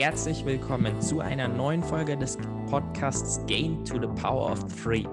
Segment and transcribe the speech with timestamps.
[0.00, 2.38] Herzlich willkommen zu einer neuen Folge des
[2.70, 5.04] Podcasts Gain to the Power of Three.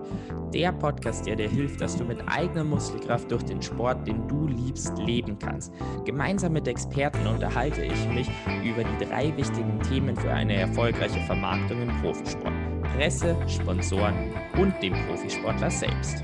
[0.53, 4.47] Der Podcast, der dir hilft, dass du mit eigener Muskelkraft durch den Sport, den du
[4.47, 5.73] liebst, leben kannst.
[6.05, 8.29] Gemeinsam mit Experten unterhalte ich mich
[8.63, 12.53] über die drei wichtigen Themen für eine erfolgreiche Vermarktung im Profisport.
[12.95, 14.15] Presse, Sponsoren
[14.57, 16.23] und dem Profisportler selbst.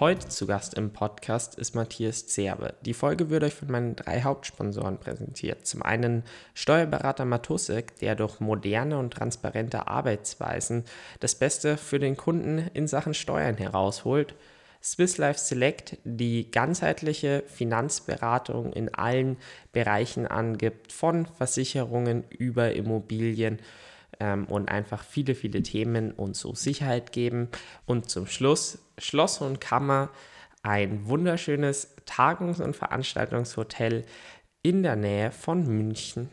[0.00, 2.74] Heute zu Gast im Podcast ist Matthias Zerbe.
[2.82, 5.66] Die Folge wird euch von meinen drei Hauptsponsoren präsentiert.
[5.66, 10.84] Zum einen Steuerberater Matusek, der durch moderne und transparente Arbeitsweisen
[11.20, 14.34] das Beste für den Kunden in Sachen Steuern herausholt.
[14.82, 19.36] Swiss Life Select, die ganzheitliche Finanzberatung in allen
[19.72, 23.60] Bereichen angibt, von Versicherungen über Immobilien
[24.20, 27.48] ähm, und einfach viele, viele Themen und so Sicherheit geben.
[27.86, 30.10] Und zum Schluss Schloss und Kammer,
[30.62, 34.04] ein wunderschönes Tagungs- und Veranstaltungshotel
[34.62, 36.30] in der Nähe von München.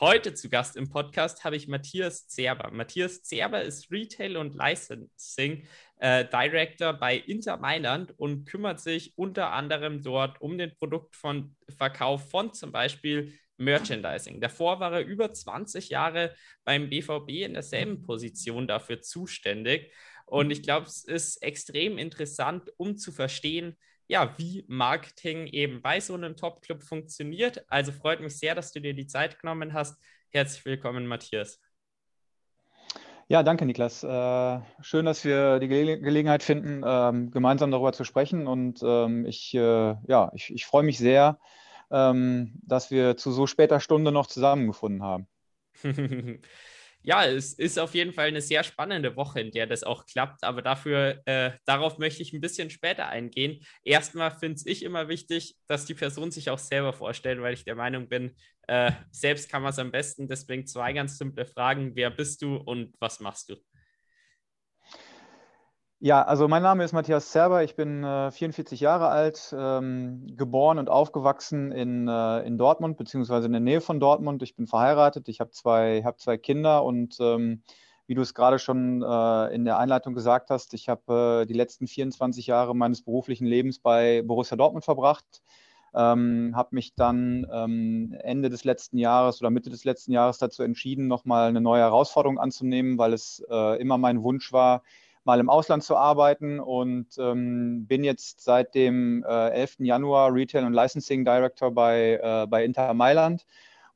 [0.00, 2.70] Heute zu Gast im Podcast habe ich Matthias Zerber.
[2.72, 5.64] Matthias Zerber ist Retail und Licensing
[5.98, 12.52] äh, Director bei Inter Mailand und kümmert sich unter anderem dort um den Produktverkauf von
[12.52, 13.32] zum Beispiel
[13.64, 14.40] Merchandising.
[14.40, 19.92] Davor war er über 20 Jahre beim BVB in derselben Position dafür zuständig.
[20.26, 23.76] Und ich glaube, es ist extrem interessant, um zu verstehen,
[24.08, 27.64] ja, wie Marketing eben bei so einem Top-Club funktioniert.
[27.68, 29.98] Also freut mich sehr, dass du dir die Zeit genommen hast.
[30.30, 31.60] Herzlich willkommen, Matthias.
[33.28, 34.02] Ja, danke, Niklas.
[34.02, 38.46] Äh, schön, dass wir die Ge Gelegenheit finden, ähm, gemeinsam darüber zu sprechen.
[38.46, 41.38] Und ähm, ich, äh, ja, ich, ich freue mich sehr,
[41.92, 45.28] ähm, dass wir zu so später Stunde noch zusammengefunden haben.
[47.02, 50.42] ja, es ist auf jeden Fall eine sehr spannende Woche, in der das auch klappt.
[50.42, 53.64] Aber dafür, äh, darauf möchte ich ein bisschen später eingehen.
[53.84, 57.74] Erstmal finde ich immer wichtig, dass die Person sich auch selber vorstellt, weil ich der
[57.76, 58.34] Meinung bin,
[58.68, 60.28] äh, selbst kann man es am besten.
[60.28, 61.94] Deswegen zwei ganz simple Fragen.
[61.94, 63.56] Wer bist du und was machst du?
[66.04, 70.80] Ja, also mein Name ist Matthias Zerber, ich bin äh, 44 Jahre alt, ähm, geboren
[70.80, 74.42] und aufgewachsen in, äh, in Dortmund, beziehungsweise in der Nähe von Dortmund.
[74.42, 77.62] Ich bin verheiratet, ich habe zwei, hab zwei Kinder und ähm,
[78.08, 81.54] wie du es gerade schon äh, in der Einleitung gesagt hast, ich habe äh, die
[81.54, 85.40] letzten 24 Jahre meines beruflichen Lebens bei Borussia Dortmund verbracht.
[85.94, 90.64] Ähm, habe mich dann ähm, Ende des letzten Jahres oder Mitte des letzten Jahres dazu
[90.64, 94.82] entschieden, nochmal eine neue Herausforderung anzunehmen, weil es äh, immer mein Wunsch war,
[95.24, 99.76] mal im Ausland zu arbeiten und ähm, bin jetzt seit dem äh, 11.
[99.80, 103.46] Januar Retail und Licensing Director bei, äh, bei Inter Mailand.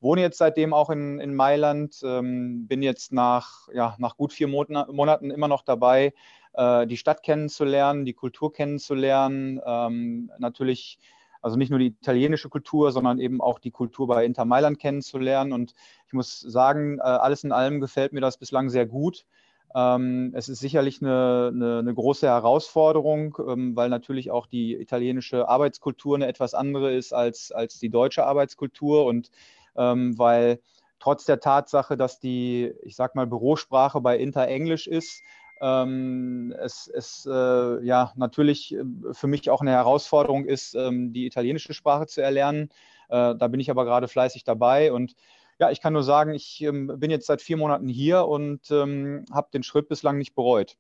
[0.01, 4.47] Wohne jetzt seitdem auch in, in Mailand, ähm, bin jetzt nach, ja, nach gut vier
[4.47, 6.13] Monaten, Monaten immer noch dabei,
[6.53, 9.61] äh, die Stadt kennenzulernen, die Kultur kennenzulernen.
[9.65, 10.99] Ähm, natürlich,
[11.43, 15.53] also nicht nur die italienische Kultur, sondern eben auch die Kultur bei Inter Mailand kennenzulernen.
[15.53, 15.75] Und
[16.07, 19.25] ich muss sagen, äh, alles in allem gefällt mir das bislang sehr gut.
[19.75, 25.49] Ähm, es ist sicherlich eine, eine, eine große Herausforderung, ähm, weil natürlich auch die italienische
[25.49, 29.31] Arbeitskultur eine etwas andere ist als, als die deutsche Arbeitskultur und
[29.77, 30.61] ähm, weil
[30.99, 35.23] trotz der Tatsache, dass die, ich sag mal, Bürosprache bei Inter Englisch ist,
[35.61, 41.27] ähm, es, es äh, ja natürlich äh, für mich auch eine Herausforderung ist, ähm, die
[41.27, 42.71] italienische Sprache zu erlernen.
[43.09, 45.15] Äh, da bin ich aber gerade fleißig dabei und
[45.59, 49.25] ja, ich kann nur sagen, ich ähm, bin jetzt seit vier Monaten hier und ähm,
[49.33, 50.77] habe den Schritt bislang nicht bereut.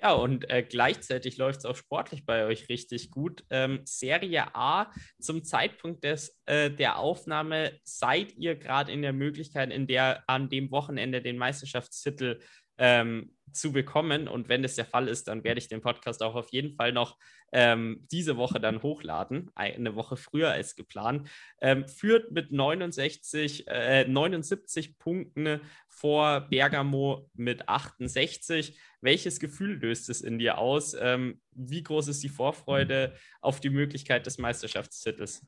[0.00, 3.44] Ja, und äh, gleichzeitig läuft es auch sportlich bei euch richtig gut.
[3.50, 9.72] Ähm, Serie A, zum Zeitpunkt des, äh, der Aufnahme seid ihr gerade in der Möglichkeit,
[9.72, 12.40] in der an dem Wochenende den Meisterschaftstitel
[12.78, 14.28] ähm, zu bekommen.
[14.28, 16.92] Und wenn das der Fall ist, dann werde ich den Podcast auch auf jeden Fall
[16.92, 17.18] noch
[17.52, 21.28] ähm, diese Woche dann hochladen, eine Woche früher als geplant.
[21.60, 28.78] Ähm, führt mit 69, äh, 79 Punkten vor Bergamo mit 68.
[29.00, 30.94] Welches Gefühl löst es in dir aus?
[30.98, 35.46] Ähm, wie groß ist die Vorfreude auf die Möglichkeit des Meisterschaftstitels?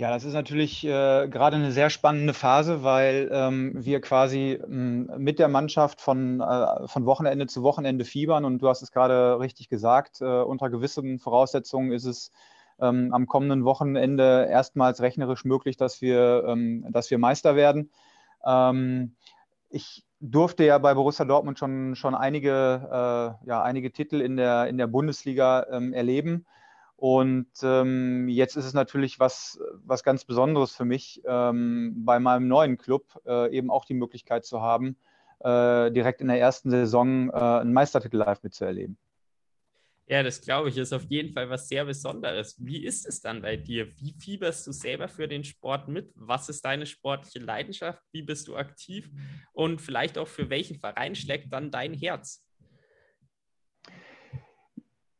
[0.00, 5.10] Ja, das ist natürlich äh, gerade eine sehr spannende Phase, weil ähm, wir quasi ähm,
[5.18, 8.46] mit der Mannschaft von, äh, von Wochenende zu Wochenende fiebern.
[8.46, 12.32] Und du hast es gerade richtig gesagt, äh, unter gewissen Voraussetzungen ist es
[12.80, 17.90] ähm, am kommenden Wochenende erstmals rechnerisch möglich, dass wir, ähm, dass wir Meister werden.
[18.42, 19.16] Ähm,
[19.68, 24.66] ich durfte ja bei Borussia Dortmund schon, schon einige, äh, ja, einige Titel in der,
[24.66, 26.46] in der Bundesliga ähm, erleben.
[27.00, 32.46] Und ähm, jetzt ist es natürlich was, was ganz Besonderes für mich, ähm, bei meinem
[32.46, 34.98] neuen Club äh, eben auch die Möglichkeit zu haben,
[35.38, 38.98] äh, direkt in der ersten Saison äh, einen Meistertitel live mitzuerleben.
[40.08, 42.56] Ja, das glaube ich, ist auf jeden Fall was sehr Besonderes.
[42.58, 43.88] Wie ist es dann bei dir?
[43.96, 46.12] Wie fieberst du selber für den Sport mit?
[46.16, 48.02] Was ist deine sportliche Leidenschaft?
[48.12, 49.08] Wie bist du aktiv?
[49.54, 52.44] Und vielleicht auch für welchen Verein schlägt dann dein Herz?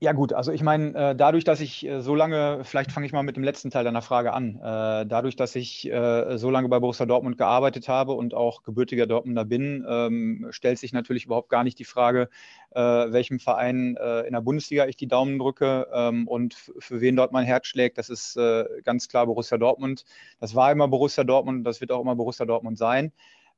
[0.03, 3.13] Ja gut, also ich meine, äh, dadurch, dass ich äh, so lange, vielleicht fange ich
[3.13, 5.91] mal mit dem letzten Teil deiner Frage an, äh, dadurch, dass ich
[6.37, 10.95] so lange bei Borussia Dortmund gearbeitet habe und auch gebürtiger Dortmunder bin, ähm, stellt sich
[10.95, 12.29] natürlich überhaupt gar nicht die Frage,
[12.73, 17.45] welchem Verein in der Bundesliga ich die Daumen drücke ähm, und für wen dort mein
[17.45, 17.99] Herz schlägt.
[17.99, 18.39] Das ist
[18.85, 20.05] ganz klar Borussia Dortmund.
[20.39, 23.13] Das war immer Borussia Dortmund und das wird auch immer Borussia Dortmund sein.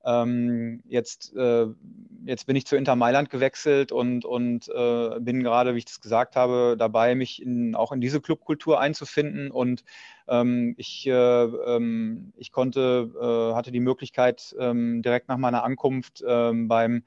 [0.04, 1.66] Ähm, jetzt, äh,
[2.24, 6.00] jetzt bin ich zu Inter Mailand gewechselt und, und äh, bin gerade, wie ich das
[6.00, 9.50] gesagt habe, dabei, mich in, auch in diese Clubkultur einzufinden.
[9.50, 9.84] Und
[10.28, 16.22] ähm, ich, äh, ähm, ich konnte, äh, hatte die Möglichkeit, ähm, direkt nach meiner Ankunft
[16.26, 17.04] ähm, beim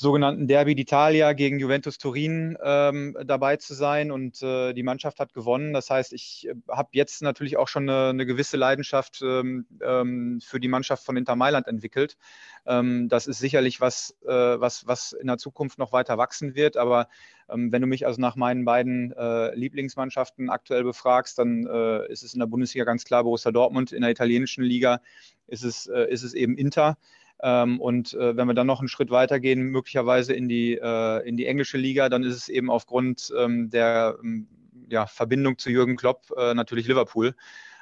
[0.00, 5.34] sogenannten Derby d'Italia gegen Juventus Turin ähm, dabei zu sein und äh, die Mannschaft hat
[5.34, 5.74] gewonnen.
[5.74, 10.40] Das heißt, ich äh, habe jetzt natürlich auch schon eine, eine gewisse Leidenschaft ähm, ähm,
[10.42, 12.16] für die Mannschaft von Inter Mailand entwickelt.
[12.64, 16.78] Ähm, das ist sicherlich was, äh, was, was in der Zukunft noch weiter wachsen wird.
[16.78, 17.06] Aber
[17.50, 22.22] ähm, wenn du mich also nach meinen beiden äh, Lieblingsmannschaften aktuell befragst, dann äh, ist
[22.22, 23.92] es in der Bundesliga ganz klar Borussia Dortmund.
[23.92, 25.02] In der italienischen Liga
[25.46, 26.96] ist es, äh, ist es eben Inter.
[27.42, 31.36] Ähm, und äh, wenn wir dann noch einen Schritt weitergehen, möglicherweise in die, äh, in
[31.36, 34.46] die englische Liga, dann ist es eben aufgrund ähm, der ähm,
[34.88, 37.34] ja, Verbindung zu Jürgen Klopp äh, natürlich Liverpool.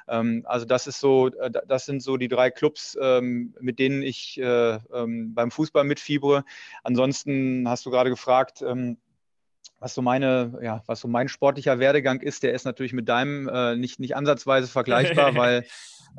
[0.07, 4.01] Ähm, also das ist so, äh, das sind so die drei Clubs, ähm, mit denen
[4.01, 6.43] ich äh, ähm, beim Fußball mitfiebere.
[6.83, 8.63] Ansonsten hast du gerade gefragt,
[9.79, 13.47] was so meine, ja, was so mein sportlicher Werdegang ist, der ist natürlich mit deinem
[13.47, 15.65] äh, nicht, nicht ansatzweise vergleichbar, weil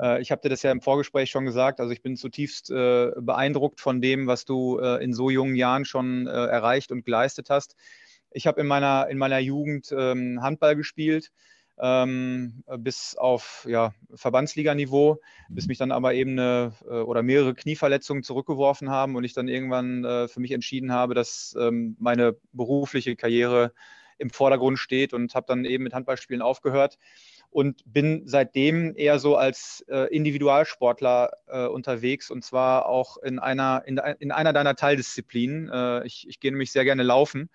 [0.00, 1.80] äh, ich habe dir das ja im Vorgespräch schon gesagt.
[1.80, 5.84] Also ich bin zutiefst äh, beeindruckt von dem, was du äh, in so jungen Jahren
[5.84, 7.76] schon äh, erreicht und geleistet hast.
[8.30, 11.30] Ich habe in meiner, in meiner Jugend ähm, Handball gespielt.
[11.82, 15.18] Ähm, bis auf ja, Verbandsliganiveau,
[15.48, 19.48] bis mich dann aber eben eine äh, oder mehrere Knieverletzungen zurückgeworfen haben und ich dann
[19.48, 23.72] irgendwann äh, für mich entschieden habe, dass ähm, meine berufliche Karriere
[24.18, 26.98] im Vordergrund steht und habe dann eben mit Handballspielen aufgehört
[27.50, 33.82] und bin seitdem eher so als äh, Individualsportler äh, unterwegs und zwar auch in einer,
[33.86, 35.68] in, in einer deiner Teildisziplinen.
[35.68, 37.50] Äh, ich, ich gehe nämlich sehr gerne laufen.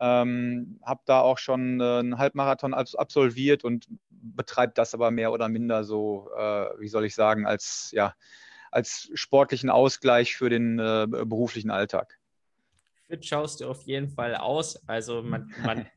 [0.00, 5.48] Ähm, habe da auch schon äh, einen Halbmarathon absolviert und betreibe das aber mehr oder
[5.48, 8.14] minder so, äh, wie soll ich sagen, als, ja,
[8.70, 12.18] als sportlichen Ausgleich für den äh, beruflichen Alltag.
[13.06, 14.76] Fit schaust du auf jeden Fall aus.
[14.88, 15.86] Also man, man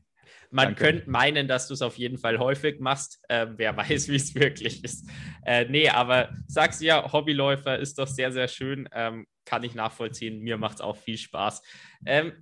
[0.50, 3.20] Man könnte meinen, dass du es auf jeden Fall häufig machst.
[3.28, 5.08] Äh, wer weiß, wie es wirklich ist.
[5.44, 8.88] Äh, nee, aber sagst du ja, Hobbyläufer ist doch sehr, sehr schön.
[8.92, 10.40] Ähm, kann ich nachvollziehen.
[10.40, 11.62] Mir macht es auch viel Spaß.
[12.04, 12.32] Ähm,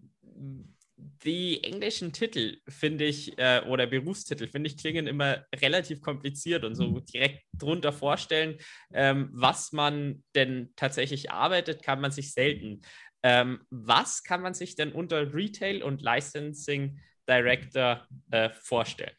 [1.25, 6.75] die englischen Titel finde ich, äh, oder Berufstitel, finde ich, klingen immer relativ kompliziert und
[6.75, 8.59] so direkt drunter vorstellen,
[8.93, 12.83] ähm, was man denn tatsächlich arbeitet, kann man sich selten.
[13.23, 19.18] Ähm, was kann man sich denn unter Retail und Licensing Director äh, vorstellen?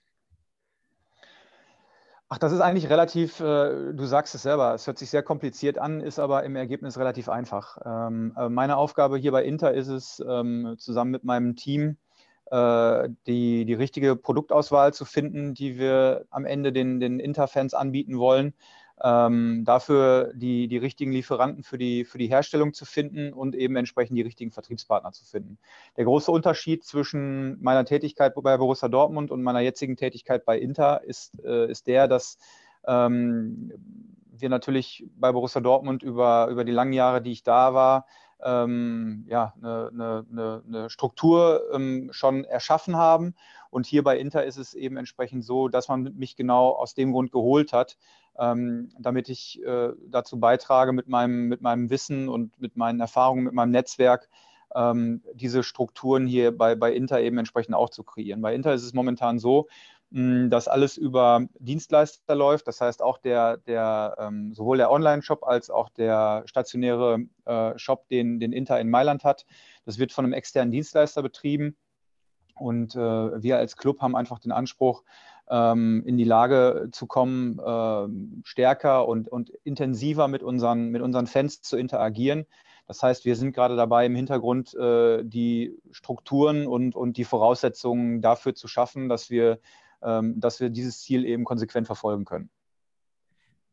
[2.32, 5.80] Ach, das ist eigentlich relativ, äh, du sagst es selber, es hört sich sehr kompliziert
[5.80, 7.80] an, ist aber im Ergebnis relativ einfach.
[7.84, 11.98] Ähm, äh, meine Aufgabe hier bei Inter ist es, ähm, zusammen mit meinem Team
[12.52, 18.20] äh, die, die richtige Produktauswahl zu finden, die wir am Ende den, den Inter-Fans anbieten
[18.20, 18.54] wollen
[19.04, 23.76] ähm, dafür die, die richtigen Lieferanten für die, für die Herstellung zu finden und eben
[23.76, 25.58] entsprechend die richtigen Vertriebspartner zu finden.
[25.98, 31.04] Der große Unterschied zwischen meiner Tätigkeit bei Borussia Dortmund und meiner jetzigen Tätigkeit bei Inter
[31.04, 32.38] ist, äh, ist der, dass
[32.86, 33.72] ähm,
[34.32, 38.06] wir natürlich bei Borussia Dortmund über, über die langen Jahre, die ich da war,
[38.42, 43.36] ähm, ja, eine, eine, eine Struktur ähm, schon erschaffen haben.
[43.70, 47.12] Und hier bei Inter ist es eben entsprechend so, dass man mich genau aus dem
[47.12, 47.98] Grund geholt hat,
[48.40, 53.44] ähm, damit ich äh, dazu beitrage, mit meinem, mit meinem Wissen und mit meinen Erfahrungen,
[53.44, 54.30] mit meinem Netzwerk,
[54.76, 58.42] ähm, diese Strukturen hier bei, bei Inter eben entsprechend auch zu kreieren.
[58.42, 59.68] Bei Inter ist es momentan so,
[60.12, 62.68] dass alles über Dienstleister läuft.
[62.68, 68.08] Das heißt, auch der, der ähm, sowohl der Online-Shop als auch der stationäre äh, Shop,
[68.10, 69.46] den, den Inter in Mailand hat,
[69.86, 71.78] das wird von einem externen Dienstleister betrieben.
[72.56, 75.04] Und äh, wir als Club haben einfach den Anspruch,
[75.50, 81.28] ähm, in die Lage zu kommen, äh, stärker und, und intensiver mit unseren, mit unseren
[81.28, 82.46] Fans zu interagieren.
[82.88, 88.22] Das heißt, wir sind gerade dabei, im Hintergrund äh, die Strukturen und, und die Voraussetzungen
[88.22, 89.60] dafür zu schaffen, dass wir,
[90.02, 92.50] ähm, dass wir dieses Ziel eben konsequent verfolgen können.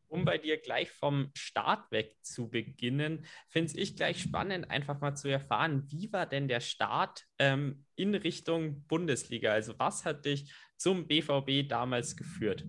[0.09, 5.15] um bei dir gleich vom Start weg zu beginnen, finde ich gleich spannend, einfach mal
[5.15, 9.51] zu erfahren, wie war denn der Start ähm, in Richtung Bundesliga?
[9.51, 12.65] Also was hat dich zum BVB damals geführt?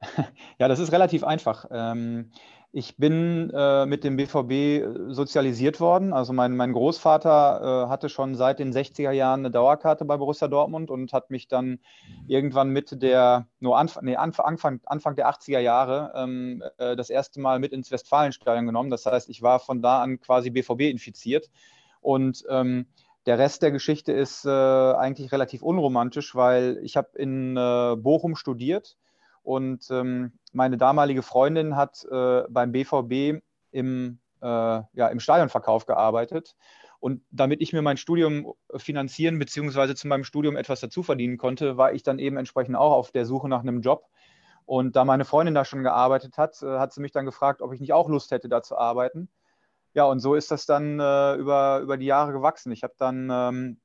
[0.58, 1.64] Ja, das ist relativ einfach.
[1.70, 2.30] Ähm,
[2.76, 6.12] ich bin äh, mit dem BVB äh, sozialisiert worden.
[6.12, 10.48] Also mein, mein Großvater äh, hatte schon seit den 60er Jahren eine Dauerkarte bei Borussia
[10.48, 11.78] Dortmund und hat mich dann
[12.26, 17.40] irgendwann Mitte der, nur Anf nee, Anfang, Anfang der 80er Jahre ähm, äh, das erste
[17.40, 18.90] Mal mit ins Westfalenstadion genommen.
[18.90, 21.50] Das heißt, ich war von da an quasi BVB infiziert.
[22.00, 22.86] Und ähm,
[23.26, 28.36] der Rest der Geschichte ist äh, eigentlich relativ unromantisch, weil ich habe in äh, Bochum
[28.36, 28.96] studiert
[29.42, 36.56] und ähm, meine damalige Freundin hat äh, beim BVB im, äh, ja, im Stadionverkauf gearbeitet.
[36.98, 39.94] Und damit ich mir mein Studium finanzieren bzw.
[39.94, 43.26] zu meinem Studium etwas dazu verdienen konnte, war ich dann eben entsprechend auch auf der
[43.26, 44.08] Suche nach einem Job.
[44.64, 47.74] Und da meine Freundin da schon gearbeitet hat, äh, hat sie mich dann gefragt, ob
[47.74, 49.28] ich nicht auch Lust hätte, da zu arbeiten.
[49.94, 52.72] Ja, und so ist das dann äh, über, über die Jahre gewachsen.
[52.72, 53.80] Ich habe dann ähm,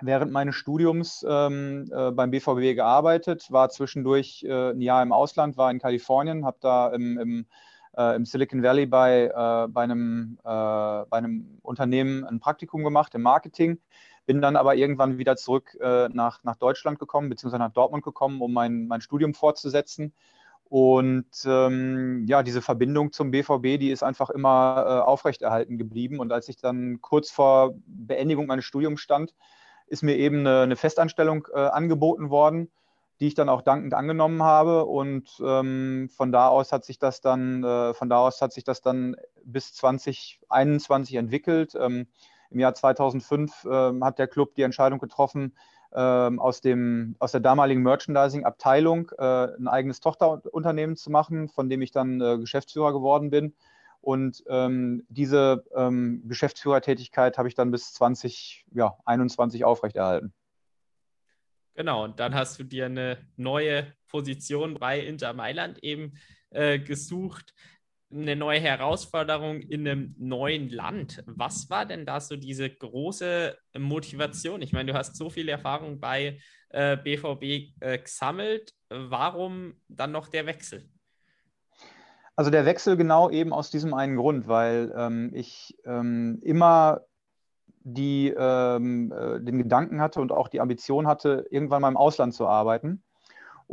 [0.00, 5.56] während meines Studiums ähm, äh, beim BVB gearbeitet, war zwischendurch äh, ein Jahr im Ausland,
[5.56, 7.46] war in Kalifornien, habe da im, im,
[7.96, 13.12] äh, im, Silicon Valley bei, äh, bei, einem, äh, bei einem Unternehmen ein Praktikum gemacht
[13.16, 13.80] im Marketing,
[14.26, 18.40] bin dann aber irgendwann wieder zurück äh, nach, nach Deutschland gekommen, beziehungsweise nach Dortmund gekommen,
[18.40, 20.14] um mein, mein Studium fortzusetzen.
[20.72, 26.18] Und ähm, ja, diese Verbindung zum BVB, die ist einfach immer aufrechterhalten geblieben.
[26.18, 29.34] Und als ich dann kurz vor Beendigung meines Studiums stand,
[29.86, 32.70] ist mir eben eine, eine Festanstellung äh, angeboten worden,
[33.20, 34.86] die ich dann auch dankend angenommen habe.
[34.86, 38.64] Und ähm, von da aus hat sich das dann, äh, von da aus hat sich
[38.64, 39.14] das dann
[39.44, 41.74] bis 2021 entwickelt.
[41.78, 42.06] Ähm,
[42.48, 45.54] Im Jahr 2005 äh, hat der Club die Entscheidung getroffen,
[45.94, 51.82] ähm, aus, dem, aus der damaligen Merchandising-Abteilung äh, ein eigenes Tochterunternehmen zu machen, von dem
[51.82, 53.54] ich dann äh, Geschäftsführer geworden bin.
[54.00, 60.32] Und ähm, diese ähm, Geschäftsführertätigkeit habe ich dann bis 2021 ja, aufrechterhalten.
[61.74, 66.14] Genau, und dann hast du dir eine neue Position bei Inter Mailand eben
[66.50, 67.54] äh, gesucht,
[68.12, 71.22] eine neue Herausforderung in einem neuen Land.
[71.26, 74.62] Was war denn da so diese große Motivation?
[74.62, 76.38] Ich meine, du hast so viel Erfahrung bei
[76.70, 78.72] äh, BVB äh, gesammelt.
[78.88, 80.88] Warum dann noch der Wechsel?
[82.34, 87.02] Also der Wechsel genau eben aus diesem einen Grund, weil ähm, ich ähm, immer
[87.84, 92.34] die, ähm, äh, den Gedanken hatte und auch die Ambition hatte, irgendwann mal im Ausland
[92.34, 93.02] zu arbeiten.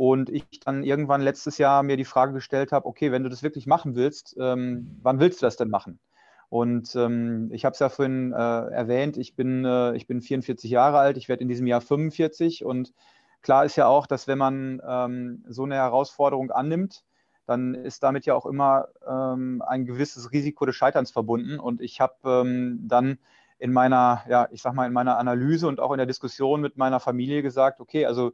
[0.00, 3.42] Und ich dann irgendwann letztes Jahr mir die Frage gestellt habe, okay, wenn du das
[3.42, 6.00] wirklich machen willst, ähm, wann willst du das denn machen?
[6.48, 10.70] Und ähm, ich habe es ja vorhin äh, erwähnt, ich bin, äh, ich bin 44
[10.70, 12.94] Jahre alt, ich werde in diesem Jahr 45 und
[13.42, 17.04] klar ist ja auch, dass wenn man ähm, so eine Herausforderung annimmt,
[17.44, 21.60] dann ist damit ja auch immer ähm, ein gewisses Risiko des Scheiterns verbunden.
[21.60, 23.18] Und ich habe ähm, dann
[23.58, 26.78] in meiner, ja, ich sag mal, in meiner Analyse und auch in der Diskussion mit
[26.78, 28.32] meiner Familie gesagt, okay, also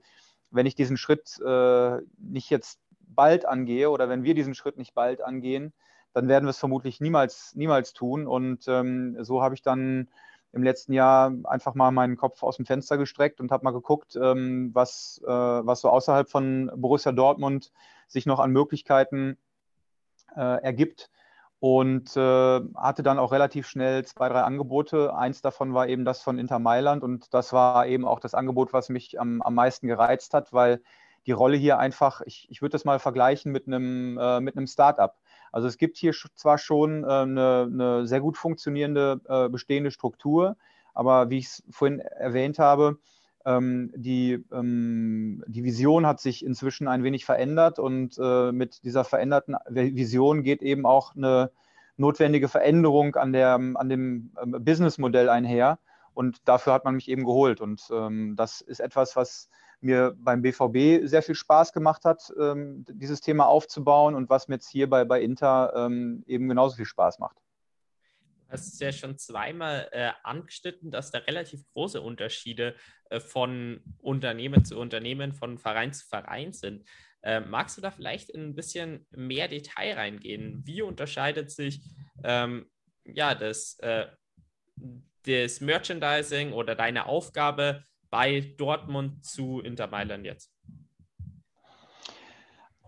[0.57, 4.95] wenn ich diesen Schritt äh, nicht jetzt bald angehe oder wenn wir diesen Schritt nicht
[4.95, 5.73] bald angehen,
[6.13, 8.27] dann werden wir es vermutlich niemals, niemals tun.
[8.27, 10.09] Und ähm, so habe ich dann
[10.53, 14.17] im letzten Jahr einfach mal meinen Kopf aus dem Fenster gestreckt und habe mal geguckt,
[14.17, 17.73] ähm, was, äh, was so außerhalb von Borussia Dortmund
[18.09, 19.37] sich noch an Möglichkeiten
[20.35, 21.11] äh, ergibt.
[21.69, 25.17] Und äh, hatte dann auch relativ schnell zwei, drei Angebote.
[25.17, 28.73] Eins davon war eben das von Inter Mailand und das war eben auch das Angebot,
[28.73, 30.81] was mich am, am meisten gereizt hat, weil
[31.27, 34.69] die Rolle hier einfach, ich, ich würde das mal vergleichen mit einem, äh, mit einem
[34.69, 35.19] Start-up.
[35.51, 40.57] Also es gibt hier zwar schon äh, eine, eine, sehr gut funktionierende äh, bestehende Struktur,
[40.95, 42.99] aber wie ich es vorhin erwähnt habe,
[43.47, 49.55] die, ähm, die Vision hat sich inzwischen ein wenig verändert und äh, mit dieser veränderten
[49.69, 51.53] Vision geht eben auch eine
[51.97, 55.79] notwendige Veränderung an, der, an dem ähm, Businessmodell einher.
[56.13, 57.61] Und dafür hat man mich eben geholt.
[57.61, 59.51] Und ähm, das ist etwas, was
[59.81, 64.55] mir beim BVB sehr viel Spaß gemacht hat, ähm, dieses Thema aufzubauen und was mir
[64.55, 67.37] jetzt hier bei, bei Inter ähm, eben genauso viel Spaß macht
[68.49, 72.77] hast es ja schon zweimal äh, angeschnitten, dass da relativ große Unterschiede
[73.21, 76.85] von Unternehmen zu Unternehmen, von Verein zu Verein sind.
[77.23, 80.63] Äh, magst du da vielleicht in ein bisschen mehr Detail reingehen?
[80.65, 81.81] Wie unterscheidet sich
[82.25, 82.67] ähm,
[83.05, 84.07] ja, das, äh,
[85.25, 90.56] das Merchandising oder deine Aufgabe bei Dortmund zu Inter Mailand jetzt?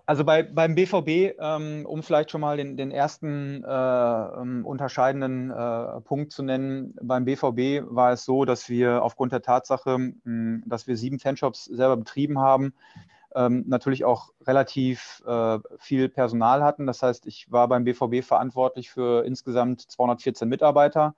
[0.08, 5.50] Also bei, beim BVB, ähm, um vielleicht schon mal den, den ersten äh, ähm, unterscheidenden
[5.50, 10.62] äh, Punkt zu nennen, beim BVB war es so, dass wir aufgrund der Tatsache, mh,
[10.64, 12.72] dass wir sieben Fanshops selber betrieben haben,
[13.34, 16.86] ähm, natürlich auch relativ äh, viel Personal hatten.
[16.86, 21.16] Das heißt, ich war beim BVB verantwortlich für insgesamt 214 Mitarbeiter.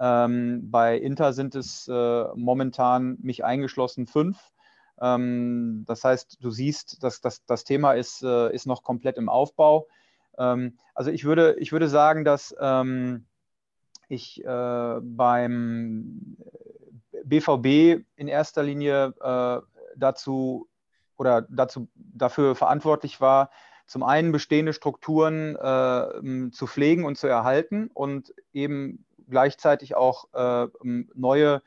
[0.00, 4.51] Ähm, bei Inter sind es äh, momentan mich eingeschlossen fünf.
[5.02, 9.28] Ähm, das heißt, du siehst, dass das, das Thema ist, äh, ist noch komplett im
[9.28, 9.88] Aufbau.
[10.38, 13.26] Ähm, also ich würde, ich würde sagen, dass ähm,
[14.08, 16.36] ich äh, beim
[17.24, 19.60] BVB in erster Linie äh,
[19.96, 20.68] dazu
[21.16, 23.50] oder dazu, dafür verantwortlich war,
[23.86, 30.68] zum einen bestehende Strukturen äh, zu pflegen und zu erhalten und eben gleichzeitig auch äh,
[31.14, 31.62] neue,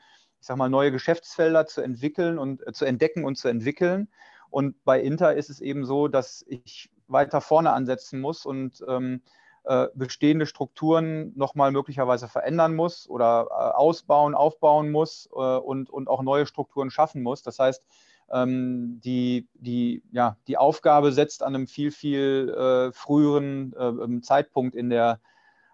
[0.46, 4.06] ich sag mal, neue Geschäftsfelder zu entwickeln und äh, zu entdecken und zu entwickeln.
[4.48, 9.22] Und bei Inter ist es eben so, dass ich weiter vorne ansetzen muss und ähm,
[9.64, 16.06] äh, bestehende Strukturen nochmal möglicherweise verändern muss oder äh, ausbauen, aufbauen muss äh, und, und
[16.06, 17.42] auch neue Strukturen schaffen muss.
[17.42, 17.84] Das heißt,
[18.30, 24.22] ähm, die, die, ja, die Aufgabe setzt an einem viel, viel äh, früheren äh, ähm,
[24.22, 25.18] Zeitpunkt in der,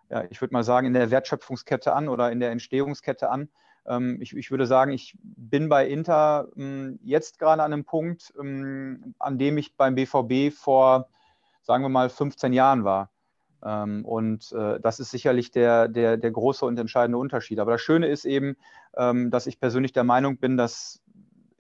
[0.09, 3.51] ja, ich würde mal sagen, in der Wertschöpfungskette an oder in der Entstehungskette an.
[3.87, 8.33] Ähm, ich, ich, würde sagen, ich bin bei Inter ähm, jetzt gerade an einem Punkt,
[8.39, 11.09] ähm, an dem ich beim BVB vor,
[11.63, 13.11] sagen wir mal, 15 Jahren war.
[13.65, 17.59] Ähm, und äh, das ist sicherlich der, der, der große und entscheidende Unterschied.
[17.59, 18.57] Aber das Schöne ist eben,
[18.95, 21.03] dass ich persönlich der Meinung bin, dass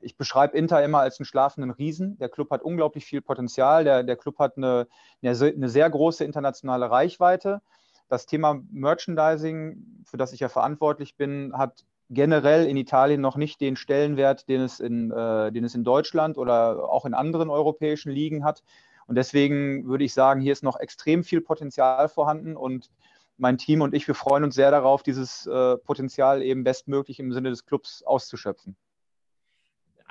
[0.02, 2.18] ich beschreibe Inter immer als einen schlafenden Riesen.
[2.18, 3.84] Der Club hat unglaublich viel Potenzial.
[3.84, 4.86] Der, der Club hat eine,
[5.22, 7.62] eine, sehr große internationale Reichweite.
[8.08, 13.60] Das Thema Merchandising, für das ich ja verantwortlich bin, hat generell in Italien noch nicht
[13.60, 18.12] den Stellenwert, den es in, äh, den es in Deutschland oder auch in anderen europäischen
[18.12, 18.62] Ligen hat.
[19.06, 22.90] Und deswegen würde ich sagen, hier ist noch extrem viel Potenzial vorhanden und
[23.38, 27.32] mein Team und ich, wir freuen uns sehr darauf, dieses äh, Potenzial eben bestmöglich im
[27.32, 28.76] Sinne des Clubs auszuschöpfen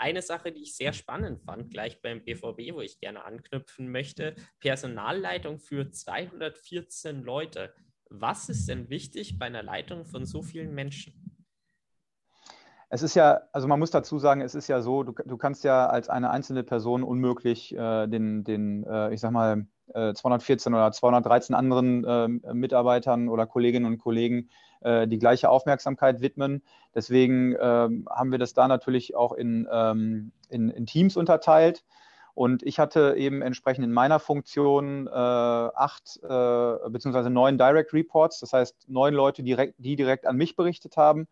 [0.01, 4.35] eine Sache, die ich sehr spannend fand, gleich beim BVB, wo ich gerne anknüpfen möchte,
[4.59, 7.71] Personalleitung für 214 Leute.
[8.09, 11.30] Was ist denn wichtig bei einer Leitung von so vielen Menschen?
[12.93, 15.63] Es ist ja, also man muss dazu sagen, es ist ja so, du, du kannst
[15.63, 20.75] ja als eine einzelne Person unmöglich äh, den, den äh, ich sag mal, 214 äh,
[20.75, 24.49] oder 213 anderen äh, Mitarbeitern oder Kolleginnen und Kollegen
[24.81, 26.63] äh, die gleiche Aufmerksamkeit widmen.
[26.93, 31.85] Deswegen ähm, haben wir das da natürlich auch in, ähm, in, in, Teams unterteilt.
[32.33, 38.41] Und ich hatte eben entsprechend in meiner Funktion äh, acht äh, beziehungsweise neun Direct Reports,
[38.41, 41.29] das heißt neun Leute, direkt, die direkt an mich berichtet haben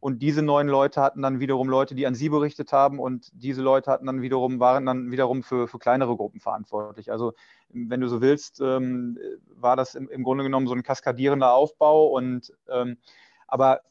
[0.00, 2.98] und diese neun Leute hatten dann wiederum Leute, die an sie berichtet haben.
[2.98, 7.12] Und diese Leute hatten dann wiederum, waren dann wiederum für, für kleinere Gruppen verantwortlich.
[7.12, 7.34] Also,
[7.68, 9.18] wenn du so willst, ähm,
[9.54, 12.06] war das im, im, Grunde genommen so ein kaskadierender Aufbau.
[12.06, 12.96] Und ähm,
[13.46, 13.82] aber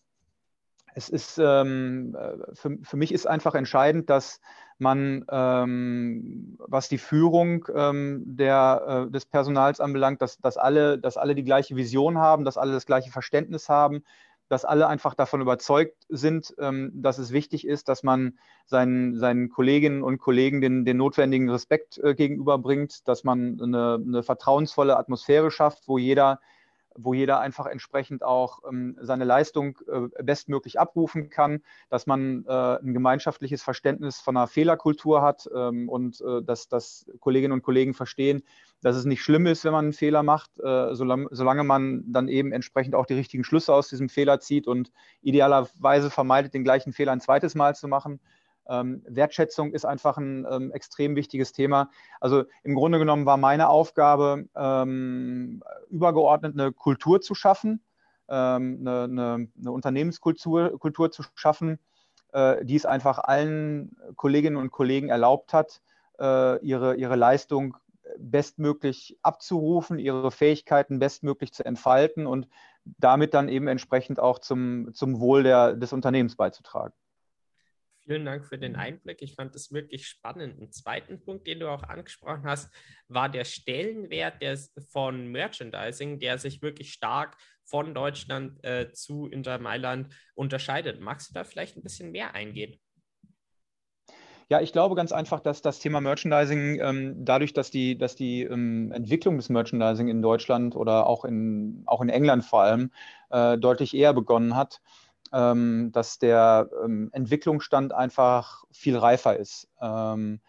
[0.96, 2.18] es ist ähm,
[2.54, 4.42] für, für mich ist einfach entscheidend, dass
[4.80, 11.18] man, ähm, was die Führung ähm, der, äh, des Personals anbelangt, dass, dass, alle, dass
[11.18, 14.04] alle die gleiche Vision haben, dass alle das gleiche Verständnis haben,
[14.50, 19.50] dass alle einfach davon überzeugt sind, ähm, dass es wichtig ist, dass man seinen, seinen
[19.50, 25.52] Kolleginnen und Kollegen den, den notwendigen Respekt äh, gegenüberbringt, dass man eine, eine vertrauensvolle Atmosphäre
[25.52, 26.40] schafft, wo jeder
[26.96, 32.52] wo jeder einfach entsprechend auch ähm, seine Leistung äh, bestmöglich abrufen kann, dass man äh,
[32.52, 37.94] ein gemeinschaftliches Verständnis von einer Fehlerkultur hat ähm, und äh, dass, dass Kolleginnen und Kollegen
[37.94, 38.44] verstehen,
[38.82, 42.28] dass es nicht schlimm ist, wenn man einen Fehler macht, äh, solange, solange man dann
[42.28, 46.94] eben entsprechend auch die richtigen Schlüsse aus diesem Fehler zieht und idealerweise vermeidet, den gleichen
[46.94, 48.20] Fehler ein zweites Mal zu machen.
[48.70, 51.90] Ähm, Wertschätzung ist einfach ein ähm, extrem wichtiges Thema.
[52.22, 57.82] Also im Grunde genommen war meine Aufgabe, ähm, übergeordnet eine Kultur zu schaffen,
[58.30, 61.80] ähm, eine, eine, eine, Unternehmenskultur Kultur zu schaffen,
[62.32, 65.82] äh, die es einfach allen Kolleginnen und Kollegen erlaubt hat,
[66.20, 67.76] äh, ihre, ihre Leistung
[68.18, 72.48] bestmöglich abzurufen, ihre Fähigkeiten bestmöglich zu entfalten und
[72.86, 76.94] damit dann eben entsprechend auch zum, zum Wohl der, des Unternehmens beizutragen.
[78.10, 79.22] Vielen Dank für den Einblick.
[79.22, 80.60] Ich fand das wirklich spannend.
[80.60, 82.74] Ein zweiten Punkt, den du auch angesprochen hast,
[83.08, 89.60] war der Stellenwert des, von Merchandising, der sich wirklich stark von Deutschland äh, zu Inter
[89.60, 91.00] Mailand unterscheidet.
[91.00, 92.80] Magst du da vielleicht ein bisschen mehr eingehen?
[94.50, 98.42] Ja, ich glaube ganz einfach, dass das Thema Merchandising ähm, dadurch, dass die, dass die
[98.42, 102.92] ähm, Entwicklung des Merchandising in Deutschland oder auch in, auch in England vor allem
[103.30, 104.82] äh, deutlich eher begonnen hat
[105.34, 109.68] ähm, dass der ähm, Entwicklungsstand einfach viel reifer ist.
[109.82, 110.40] Ähm,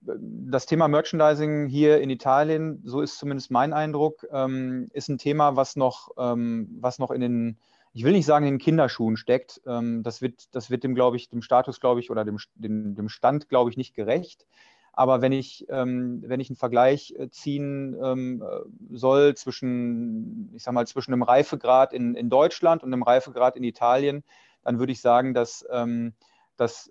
[0.00, 5.56] das Thema Merchandising hier in Italien, so ist zumindest mein Eindruck, ähm, ist ein Thema,
[5.56, 7.58] was noch, ähm, was noch in den,
[7.92, 9.60] ich will nicht sagen in den Kinderschuhen steckt.
[9.66, 12.94] Ähm, das, wird, das wird dem, glaube ich, dem Status, glaube ich, oder dem, dem,
[12.94, 14.46] dem Stand, glaube ich, nicht gerecht.
[14.92, 20.62] Aber wenn ich, ähm, wenn ich einen Vergleich äh, ziehen ähm, äh, soll zwischen, ich
[20.62, 24.22] sag mal, zwischen einem Reifegrad in, in Deutschland und einem Reifegrad in Italien,
[24.62, 26.12] dann würde ich sagen, dass, ähm,
[26.56, 26.90] dass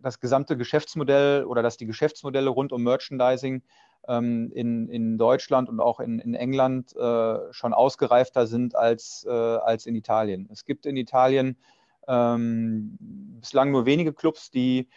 [0.00, 3.62] das gesamte Geschäftsmodell oder dass die Geschäftsmodelle rund um Merchandising
[4.08, 9.30] ähm, in, in Deutschland und auch in, in England äh, schon ausgereifter sind als, äh,
[9.30, 10.48] als in Italien.
[10.50, 11.56] Es gibt in Italien
[12.08, 12.96] ähm,
[13.40, 14.88] bislang nur wenige Clubs, die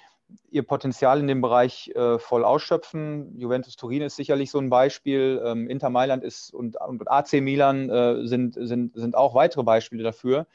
[0.49, 3.37] ihr Potenzial in dem Bereich äh, voll ausschöpfen.
[3.37, 5.41] Juventus Turin ist sicherlich so ein Beispiel.
[5.43, 10.03] Ähm, Inter Mailand ist und, und AC Milan äh, sind, sind, sind auch weitere Beispiele
[10.03, 10.47] dafür.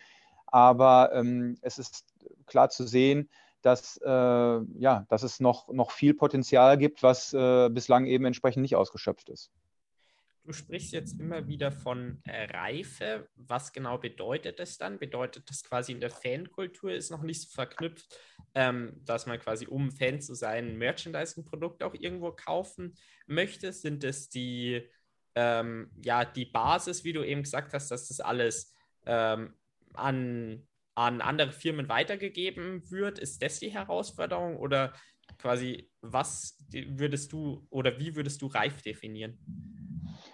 [0.47, 2.07] Aber ähm, es ist
[2.47, 3.29] klar zu sehen,
[3.63, 8.63] dass, äh, ja, dass es noch, noch viel Potenzial gibt, was äh, bislang eben entsprechend
[8.63, 9.51] nicht ausgeschöpft ist.
[10.43, 13.29] Du sprichst jetzt immer wieder von äh, Reife.
[13.37, 14.99] Was genau bedeutet das dann?
[14.99, 18.19] Bedeutet das quasi in der Fankultur ist noch nicht so verknüpft,
[18.55, 23.73] ähm, dass man quasi, um Fan zu sein, Merchandising-Produkt auch irgendwo kaufen möchte?
[23.73, 24.89] Sind es die,
[25.35, 28.75] ähm, ja, die Basis, wie du eben gesagt hast, dass das alles
[29.07, 29.55] ähm,
[29.95, 33.19] an an andere Firmen weitergegeben wird?
[33.19, 34.93] Ist das die Herausforderung oder
[35.39, 39.39] quasi was würdest du oder wie würdest du reif definieren?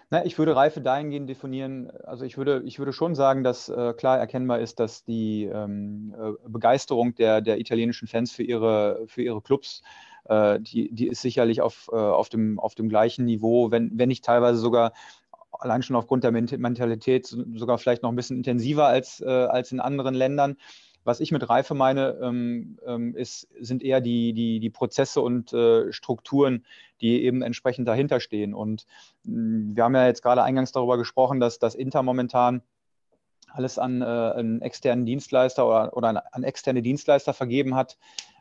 [0.09, 3.93] Na, ich würde Reife dahingehend definieren, also ich würde, ich würde schon sagen, dass äh,
[3.93, 9.21] klar erkennbar ist, dass die ähm, äh, Begeisterung der, der italienischen Fans für ihre, für
[9.21, 9.83] ihre Clubs,
[10.29, 14.07] äh, die, die ist sicherlich auf, äh, auf, dem, auf dem gleichen Niveau, wenn, wenn
[14.07, 14.93] nicht teilweise sogar
[15.51, 19.81] allein schon aufgrund der Mentalität sogar vielleicht noch ein bisschen intensiver als, äh, als in
[19.81, 20.55] anderen Ländern.
[21.03, 25.53] Was ich mit Reife meine, ähm, ähm, ist, sind eher die, die, die Prozesse und
[25.53, 26.65] äh, Strukturen,
[27.01, 28.53] die eben entsprechend dahinter stehen.
[28.53, 28.85] Und
[29.23, 32.61] mm, wir haben ja jetzt gerade eingangs darüber gesprochen, dass das Inter momentan
[33.49, 37.97] alles an, äh, einen externen Dienstleister oder, oder an, an externe Dienstleister vergeben hat,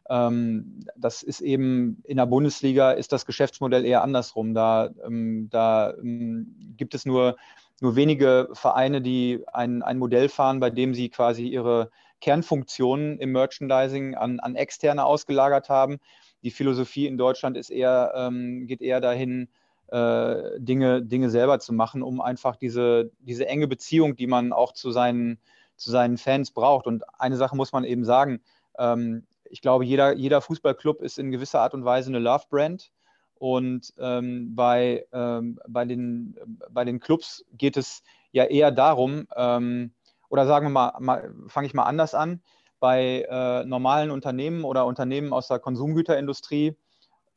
[0.09, 4.55] ähm, das ist eben in der Bundesliga ist das Geschäftsmodell eher andersrum.
[4.55, 7.37] Da, ähm, da ähm, gibt es nur,
[7.81, 11.91] nur wenige Vereine, die ein, ein Modell fahren, bei dem sie quasi ihre
[12.21, 15.99] Kernfunktionen im Merchandising an, an Externe ausgelagert haben.
[16.43, 19.49] Die Philosophie in Deutschland ist eher, ähm, geht eher dahin,
[19.89, 24.73] äh, Dinge, Dinge selber zu machen, um einfach diese, diese enge Beziehung, die man auch
[24.73, 25.39] zu seinen,
[25.77, 26.87] zu seinen Fans braucht.
[26.87, 28.41] Und eine Sache muss man eben sagen,
[28.79, 32.91] ähm, ich glaube, jeder, jeder Fußballclub ist in gewisser Art und Weise eine Love-Brand.
[33.39, 36.37] Und ähm, bei, ähm, bei, den,
[36.71, 39.93] bei den Clubs geht es ja eher darum, ähm,
[40.31, 42.43] oder sagen wir mal, mal fange ich mal anders an,
[42.79, 46.77] bei äh, normalen Unternehmen oder Unternehmen aus der Konsumgüterindustrie,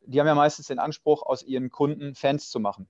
[0.02, 2.90] die haben ja meistens den Anspruch, aus ihren Kunden Fans zu machen,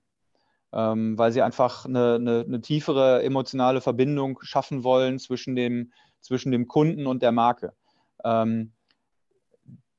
[0.72, 6.52] ähm, weil sie einfach eine, eine, eine, tiefere emotionale Verbindung schaffen wollen zwischen dem, zwischen
[6.52, 7.74] dem Kunden und der Marke.
[8.24, 8.72] Ähm,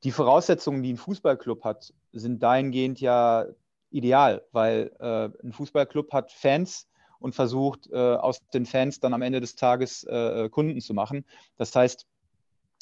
[0.03, 3.45] die Voraussetzungen, die ein Fußballclub hat, sind dahingehend ja
[3.91, 6.87] ideal, weil äh, ein Fußballclub hat Fans
[7.19, 11.25] und versucht äh, aus den Fans dann am Ende des Tages äh, Kunden zu machen.
[11.57, 12.07] Das heißt,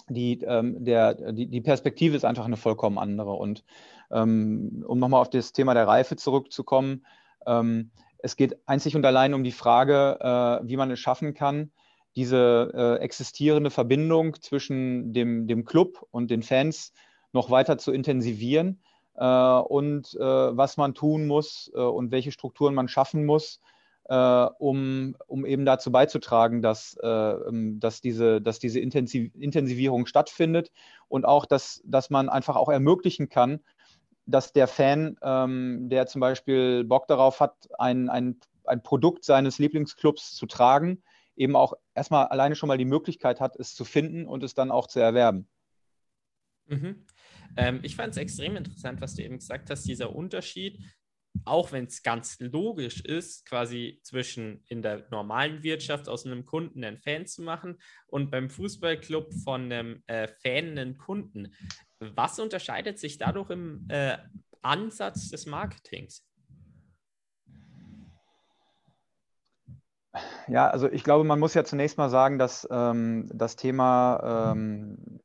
[0.09, 3.33] die, ähm, der, die, die, Perspektive ist einfach eine vollkommen andere.
[3.33, 3.63] Und
[4.11, 7.05] ähm, um nochmal auf das Thema der Reife zurückzukommen,
[7.45, 11.71] ähm, es geht einzig und allein um die Frage, äh, wie man es schaffen kann,
[12.15, 16.93] diese äh, existierende Verbindung zwischen dem, dem Club und den Fans
[17.31, 18.81] noch weiter zu intensivieren
[19.15, 23.61] äh, und äh, was man tun muss äh, und welche Strukturen man schaffen muss,
[24.15, 30.71] um, um eben dazu beizutragen, dass, äh, ähm, dass diese, dass diese Intensiv Intensivierung stattfindet
[31.07, 33.59] und auch, dass, dass man einfach auch ermöglichen kann,
[34.25, 39.59] dass der Fan, ähm, der zum Beispiel Bock darauf hat, ein, ein, ein Produkt seines
[39.59, 41.03] Lieblingsclubs zu tragen,
[41.35, 44.71] eben auch erstmal alleine schon mal die Möglichkeit hat, es zu finden und es dann
[44.71, 45.47] auch zu erwerben.
[46.67, 47.05] Mhm.
[47.57, 50.79] Ähm, ich fand es extrem interessant, was du eben gesagt hast, dieser Unterschied,
[51.45, 56.83] auch wenn es ganz logisch ist, quasi zwischen in der normalen Wirtschaft aus einem Kunden
[56.83, 61.53] einen Fan zu machen und beim Fußballclub von einem äh, Fan einen Kunden.
[61.99, 64.17] Was unterscheidet sich dadurch im äh,
[64.61, 66.25] Ansatz des Marketings?
[70.47, 75.21] Ja, also ich glaube, man muss ja zunächst mal sagen, dass ähm, das Thema ähm,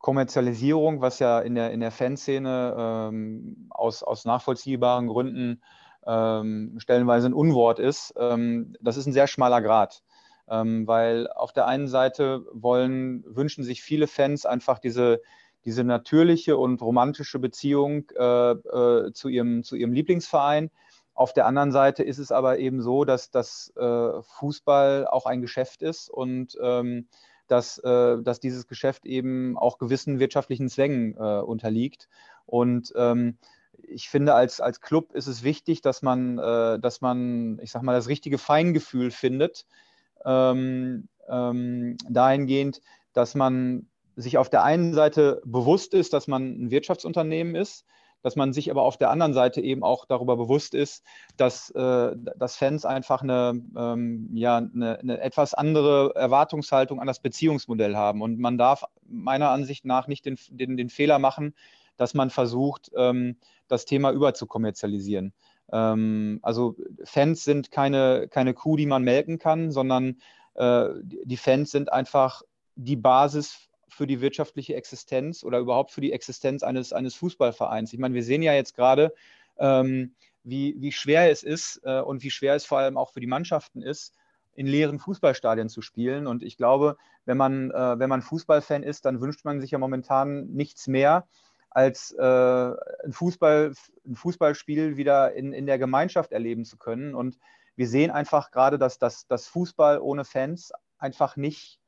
[0.00, 5.62] Kommerzialisierung, was ja in der, in der Fanszene ähm, aus, aus nachvollziehbaren Gründen
[6.06, 10.02] ähm, stellenweise ein Unwort ist, ähm, das ist ein sehr schmaler Grad.
[10.48, 15.20] Ähm, weil auf der einen Seite wollen, wünschen sich viele Fans einfach diese,
[15.64, 20.70] diese natürliche und romantische Beziehung äh, äh, zu, ihrem, zu ihrem Lieblingsverein.
[21.14, 25.42] Auf der anderen Seite ist es aber eben so, dass das äh, Fußball auch ein
[25.42, 27.06] Geschäft ist und ähm,
[27.50, 32.08] dass, äh, dass dieses Geschäft eben auch gewissen wirtschaftlichen Zwängen äh, unterliegt.
[32.46, 33.38] Und ähm,
[33.82, 37.82] ich finde, als, als Club ist es wichtig, dass man, äh, dass man, ich sag
[37.82, 39.66] mal, das richtige Feingefühl findet,
[40.24, 42.80] ähm, ähm, dahingehend,
[43.12, 47.84] dass man sich auf der einen Seite bewusst ist, dass man ein Wirtschaftsunternehmen ist,
[48.22, 51.04] dass man sich aber auf der anderen Seite eben auch darüber bewusst ist,
[51.36, 57.20] dass, äh, dass Fans einfach eine, ähm, ja, eine, eine, etwas andere Erwartungshaltung an das
[57.20, 58.22] Beziehungsmodell haben.
[58.22, 61.54] Und man darf meiner Ansicht nach nicht den, den, den Fehler machen,
[61.96, 63.36] dass man versucht, ähm,
[63.68, 65.32] das Thema überzukommerzialisieren.
[65.72, 70.20] Ähm, also Fans sind keine, keine Kuh, die man melken kann, sondern
[70.54, 72.42] äh, die Fans sind einfach
[72.74, 73.69] die Basis
[74.00, 77.92] für die wirtschaftliche Existenz oder überhaupt für die Existenz eines, eines Fußballvereins.
[77.92, 79.12] Ich meine, wir sehen ja jetzt gerade,
[79.58, 83.20] ähm, wie, wie schwer es ist äh, und wie schwer es vor allem auch für
[83.20, 84.14] die Mannschaften ist,
[84.54, 86.26] in leeren Fußballstadien zu spielen.
[86.26, 89.78] Und ich glaube, wenn man, äh, wenn man Fußballfan ist, dann wünscht man sich ja
[89.78, 91.28] momentan nichts mehr,
[91.68, 93.74] als äh, ein, Fußball,
[94.06, 97.14] ein Fußballspiel wieder in, in der Gemeinschaft erleben zu können.
[97.14, 97.36] Und
[97.76, 101.79] wir sehen einfach gerade, dass das Fußball ohne Fans einfach nicht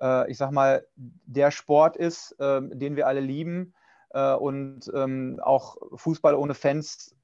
[0.00, 3.74] äh, ich sag mal, der Sport ist, äh, den wir alle lieben
[4.10, 7.14] äh, und ähm, auch Fußball ohne Fans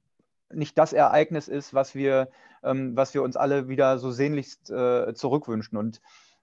[0.51, 2.29] nicht das Ereignis ist, was wir,
[2.63, 5.77] ähm, was wir uns alle wieder so sehnlichst äh, zurückwünschen.
[5.77, 6.01] Und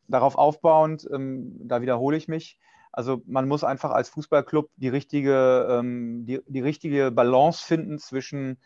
[0.09, 2.59] darauf aufbauend, ähm, da wiederhole ich mich,
[2.93, 8.59] also man muss einfach als Fußballclub die richtige, ähm, die, die richtige Balance finden zwischen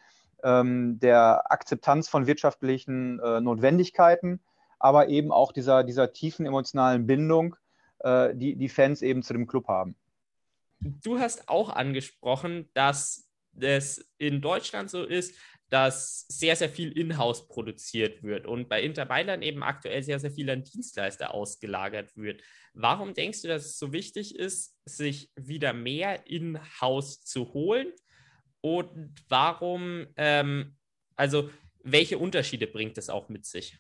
[0.43, 4.41] ähm, der Akzeptanz von wirtschaftlichen äh, Notwendigkeiten
[4.79, 7.57] aber eben auch dieser, dieser tiefen emotionalen Bindung,
[8.01, 9.97] äh, die die Fans eben zu dem Club haben.
[10.81, 15.35] Du hast auch angesprochen, dass es in Deutschland so ist,
[15.71, 20.31] dass sehr, sehr viel in-house produziert wird und bei Inter Mailand eben aktuell sehr, sehr
[20.31, 22.43] viel an Dienstleister ausgelagert wird.
[22.75, 27.93] Warum denkst du, dass es so wichtig ist, sich wieder mehr in-house zu holen?
[28.61, 30.77] Und warum, ähm,
[31.17, 31.51] also
[31.83, 33.79] welche Unterschiede bringt es auch mit sich?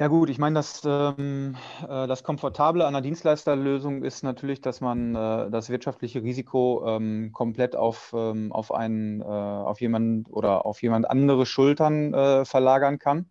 [0.00, 4.80] Ja gut, ich meine, das, ähm, äh, das Komfortable an einer Dienstleisterlösung ist natürlich, dass
[4.80, 10.64] man äh, das wirtschaftliche Risiko ähm, komplett auf, ähm, auf, einen, äh, auf jemand oder
[10.64, 13.26] auf jemand andere Schultern äh, verlagern kann,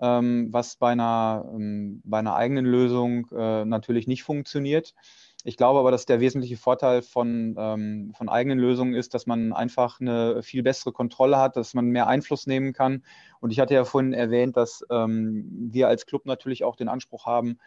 [0.00, 4.94] ähm, was bei einer, ähm, bei einer eigenen Lösung äh, natürlich nicht funktioniert.
[5.44, 9.52] Ich glaube aber, dass der wesentliche Vorteil von, ähm, von eigenen Lösungen ist, dass man
[9.52, 13.04] einfach eine viel bessere Kontrolle hat, dass man mehr Einfluss nehmen kann.
[13.40, 17.26] Und ich hatte ja vorhin erwähnt, dass ähm, wir als Club natürlich auch den Anspruch
[17.26, 17.58] haben,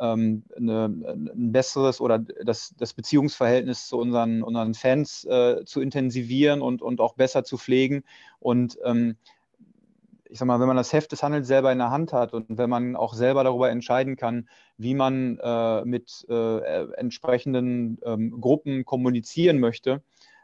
[0.00, 6.62] ähm, eine, ein besseres oder das, das Beziehungsverhältnis zu unseren, unseren Fans äh, zu intensivieren
[6.62, 8.04] und, und auch besser zu pflegen.
[8.38, 9.16] Und ähm,
[10.28, 12.58] ich sag mal, wenn man das Heft des Handels selber in der Hand hat und
[12.58, 18.84] wenn man auch selber darüber entscheiden kann, wie man äh, mit äh, entsprechenden ähm, Gruppen
[18.84, 20.02] kommunizieren möchte,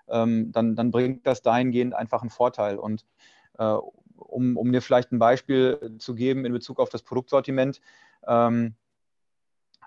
[0.09, 2.79] ähm, dann, dann bringt das dahingehend einfach einen Vorteil.
[2.79, 3.05] Und
[3.59, 3.77] äh,
[4.17, 7.81] um, um dir vielleicht ein Beispiel zu geben in Bezug auf das Produktsortiment,
[8.27, 8.75] ähm,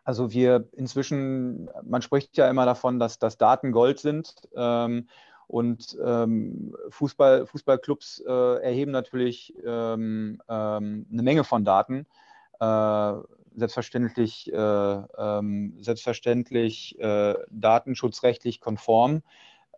[0.03, 4.36] also wir inzwischen, man spricht ja immer davon, dass, dass Daten Gold sind.
[4.55, 5.10] Ähm,
[5.47, 12.05] und ähm, Fußball, Fußballclubs äh, erheben natürlich ähm, ähm, eine Menge von Daten.
[12.60, 13.13] Äh,
[13.55, 19.23] selbstverständlich, äh, ähm, selbstverständlich äh, datenschutzrechtlich konform.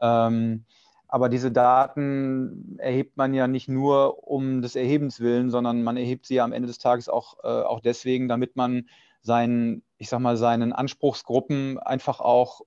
[0.01, 0.65] Ähm,
[1.08, 6.25] aber diese Daten erhebt man ja nicht nur um des Erhebens willen, sondern man erhebt
[6.25, 8.89] sie ja am Ende des Tages auch, äh, auch deswegen, damit man
[9.21, 12.62] seinen, ich sag mal, seinen Anspruchsgruppen einfach auch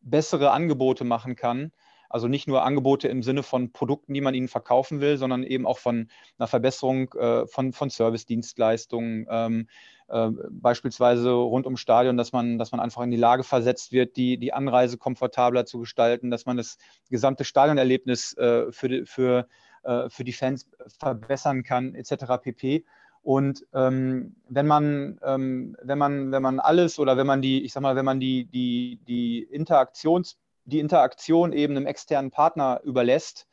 [0.00, 1.72] bessere Angebote machen kann
[2.14, 5.66] also nicht nur Angebote im Sinne von Produkten, die man ihnen verkaufen will, sondern eben
[5.66, 6.06] auch von
[6.38, 9.66] einer Verbesserung äh, von, von Service-Dienstleistungen, ähm,
[10.06, 14.16] äh, beispielsweise rund ums Stadion, dass man, dass man einfach in die Lage versetzt wird,
[14.16, 16.78] die, die Anreise komfortabler zu gestalten, dass man das
[17.10, 19.48] gesamte Stadionerlebnis äh, für, die, für,
[19.82, 20.68] äh, für die Fans
[21.00, 22.26] verbessern kann, etc.
[22.40, 22.84] pp.
[23.22, 27.72] Und ähm, wenn man, ähm, wenn man, wenn man alles oder wenn man die, ich
[27.72, 33.46] sag mal, wenn man die, die, die Interaktions die Interaktion eben einem externen Partner überlässt,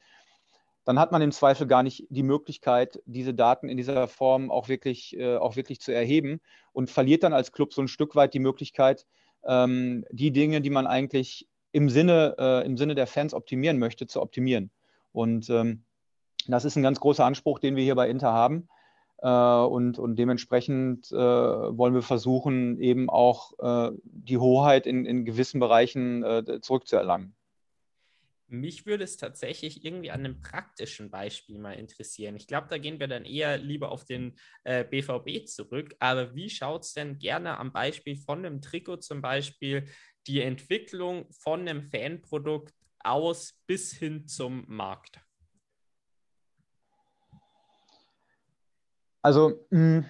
[0.84, 4.68] dann hat man im Zweifel gar nicht die Möglichkeit, diese Daten in dieser Form auch
[4.68, 6.42] wirklich, äh, auch wirklich zu erheben
[6.74, 9.06] und verliert dann als Club so ein Stück weit die Möglichkeit,
[9.44, 14.08] ähm, die Dinge, die man eigentlich im Sinne, äh, im Sinne der Fans optimieren möchte,
[14.08, 14.72] zu optimieren.
[15.12, 15.84] Und ähm,
[16.48, 18.68] das ist ein ganz großer Anspruch, den wir hier bei Inter haben.
[19.22, 25.26] Äh, und, und dementsprechend äh, wollen wir versuchen, eben auch äh, die Hoheit in, in
[25.26, 26.24] gewissen Bereichen
[26.62, 27.36] zurückzuerlangen.
[28.48, 32.36] Mich würde es tatsächlich irgendwie an einem praktischen Beispiel mal interessieren.
[32.36, 35.96] Ich glaube, da gehen wir dann eher lieber auf den äh, BVB zurück.
[36.00, 39.88] Aber wie schaut es denn gerne am Beispiel von einem Trikot zum Beispiel
[40.28, 45.22] die Entwicklung von einem Fanprodukt aus bis hin zum Markt?
[49.22, 50.04] Also, mh,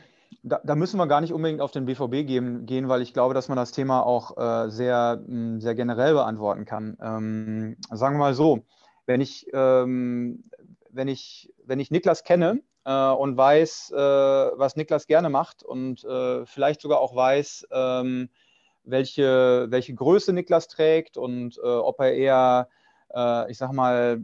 [0.43, 3.33] da, da, müssen wir gar nicht unbedingt auf den BVB gehen, gehen weil ich glaube,
[3.33, 5.21] dass man das Thema auch äh, sehr,
[5.57, 6.97] sehr generell beantworten kann.
[7.01, 8.65] Ähm, sagen wir mal so,
[9.05, 10.45] wenn ich, ähm,
[10.89, 16.03] wenn ich, wenn ich Niklas kenne äh, und weiß, äh, was Niklas gerne macht und
[16.05, 18.29] äh, vielleicht sogar auch weiß, ähm,
[18.83, 22.69] welche, welche Größe Niklas trägt und äh, ob er eher,
[23.13, 24.23] äh, ich sag mal,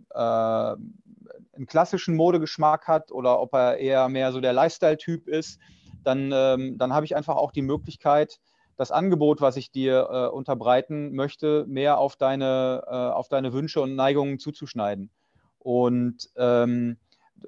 [1.54, 5.60] einen klassischen Modegeschmack hat oder ob er eher mehr so der Lifestyle-Typ ist,
[6.04, 8.40] dann, ähm, dann habe ich einfach auch die Möglichkeit,
[8.78, 13.82] das Angebot, was ich dir äh, unterbreiten möchte, mehr auf deine, äh, auf deine Wünsche
[13.82, 15.10] und Neigungen zuzuschneiden.
[15.58, 16.98] Und ähm,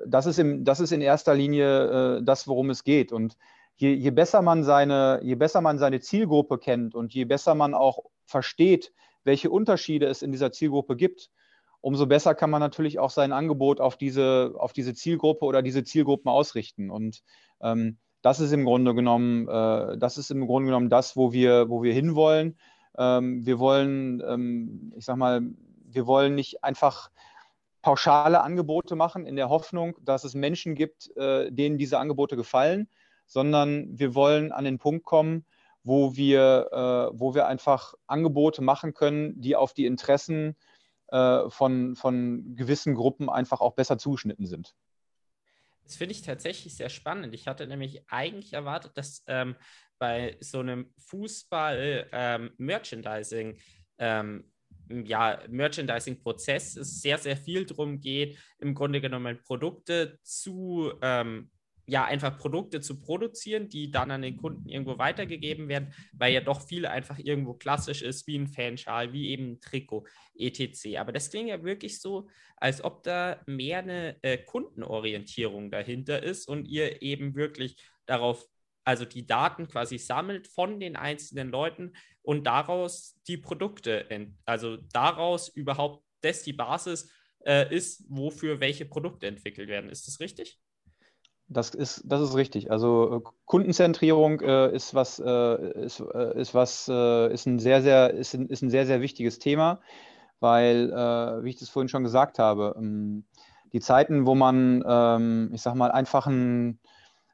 [0.05, 3.11] das, ist im, das ist in erster Linie äh, das, worum es geht.
[3.11, 3.37] Und
[3.77, 7.73] je, je, besser man seine, je besser man seine Zielgruppe kennt und je besser man
[7.73, 8.91] auch versteht,
[9.23, 11.29] welche Unterschiede es in dieser Zielgruppe gibt,
[11.81, 15.83] umso besser kann man natürlich auch sein Angebot auf diese, auf diese Zielgruppe oder diese
[15.83, 16.89] Zielgruppen ausrichten.
[16.89, 17.21] Und
[17.61, 21.69] ähm, das ist im Grunde genommen, äh, das ist im Grunde genommen das, wo wir,
[21.69, 22.57] wo wir hinwollen.
[22.97, 25.41] Ähm, wir wollen, ähm, ich sag mal,
[25.85, 27.09] wir wollen nicht einfach
[27.81, 32.89] pauschale Angebote machen in der Hoffnung, dass es Menschen gibt, äh, denen diese Angebote gefallen,
[33.25, 35.45] sondern wir wollen an den Punkt kommen,
[35.83, 40.57] wo wir, äh, wo wir einfach Angebote machen können, die auf die Interessen
[41.11, 44.75] äh, von, von gewissen Gruppen einfach auch besser zugeschnitten sind.
[45.83, 47.33] Das finde ich tatsächlich sehr spannend.
[47.33, 49.55] Ich hatte nämlich eigentlich erwartet, dass ähm,
[49.97, 53.57] bei so einem Fußball-Merchandising
[53.97, 54.43] ähm, ähm,
[55.05, 61.51] ja, Merchandising-Prozess es sehr, sehr viel darum geht, im Grunde genommen Produkte zu ähm,
[61.89, 66.41] ja einfach Produkte zu produzieren, die dann an den Kunden irgendwo weitergegeben werden, weil ja
[66.41, 70.97] doch viel einfach irgendwo klassisch ist, wie ein Fanschal, wie eben ein Trikot, etc.
[70.97, 76.47] Aber das klingt ja wirklich so, als ob da mehr eine äh, Kundenorientierung dahinter ist
[76.47, 78.45] und ihr eben wirklich darauf,
[78.83, 84.07] also die Daten quasi sammelt von den einzelnen Leuten und daraus die Produkte,
[84.45, 87.09] also daraus überhaupt das die Basis
[87.45, 89.89] äh, ist, wofür welche Produkte entwickelt werden.
[89.89, 90.59] Ist das richtig?
[91.51, 92.69] Das ist, das ist richtig.
[92.71, 97.81] Also äh, Kundenzentrierung äh, ist was, äh, ist, äh, ist was, äh, ist ein sehr,
[97.81, 99.81] sehr, ist ein, ist ein sehr, sehr wichtiges Thema,
[100.39, 103.25] weil, äh, wie ich das vorhin schon gesagt habe, ähm,
[103.73, 106.79] die Zeiten, wo man, ähm, ich sag mal, einfach ein,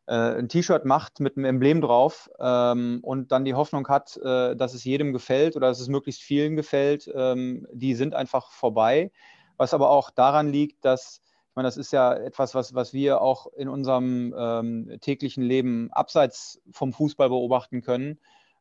[0.07, 4.83] ein T-Shirt macht mit einem Emblem drauf ähm, und dann die Hoffnung hat, dass es
[4.83, 9.11] jedem gefällt oder dass es möglichst vielen gefällt, ähm, die sind einfach vorbei.
[9.57, 11.23] Was aber auch daran liegt, dass
[11.55, 15.89] ich meine, das ist ja etwas, was, was wir auch in unserem ähm, täglichen Leben
[15.93, 18.19] abseits vom Fußball beobachten können.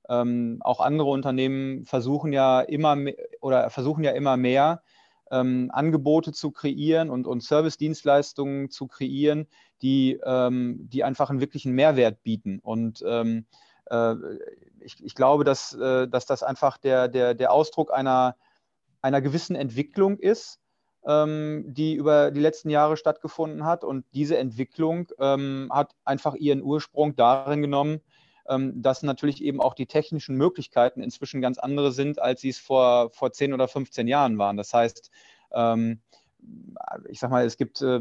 [0.09, 4.85] Ähm, auch andere Unternehmen versuchen ja immer mehr, oder versuchen ja immer mehr
[5.33, 9.49] ähm, Angebote zu kreieren und, und Service-Dienstleistungen zu kreieren,
[9.83, 12.61] die, ähm, die einfach einen wirklichen Mehrwert bieten.
[12.61, 13.47] Und ähm,
[13.87, 14.15] äh,
[14.79, 18.37] ich, ich, glaube, dass, äh, dass das einfach der, der, der Ausdruck einer,
[19.03, 20.61] einer gewissen Entwicklung ist
[21.07, 23.85] die über die letzten Jahre stattgefunden hat.
[23.85, 28.01] Und diese Entwicklung ähm, hat einfach ihren Ursprung darin genommen,
[28.49, 32.59] ähm, dass natürlich eben auch die technischen Möglichkeiten inzwischen ganz andere sind, als sie es
[32.59, 34.57] vor, vor 10 oder 15 Jahren waren.
[34.57, 35.11] Das heißt,
[35.53, 36.01] ähm,
[37.09, 38.01] ich sag mal, es gibt äh,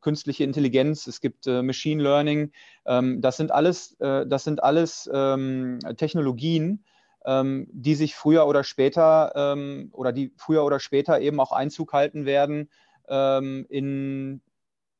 [0.00, 2.52] künstliche Intelligenz, es gibt äh, Machine Learning.
[2.84, 6.84] Ähm, das sind alles, äh, das sind alles ähm, Technologien,
[7.26, 11.92] ähm, die sich früher oder später ähm, oder die früher oder später eben auch Einzug
[11.92, 12.70] halten werden
[13.08, 14.40] ähm, in,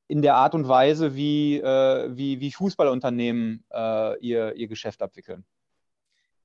[0.09, 5.45] in der Art und Weise, wie, äh, wie, wie Fußballunternehmen äh, ihr, ihr Geschäft abwickeln.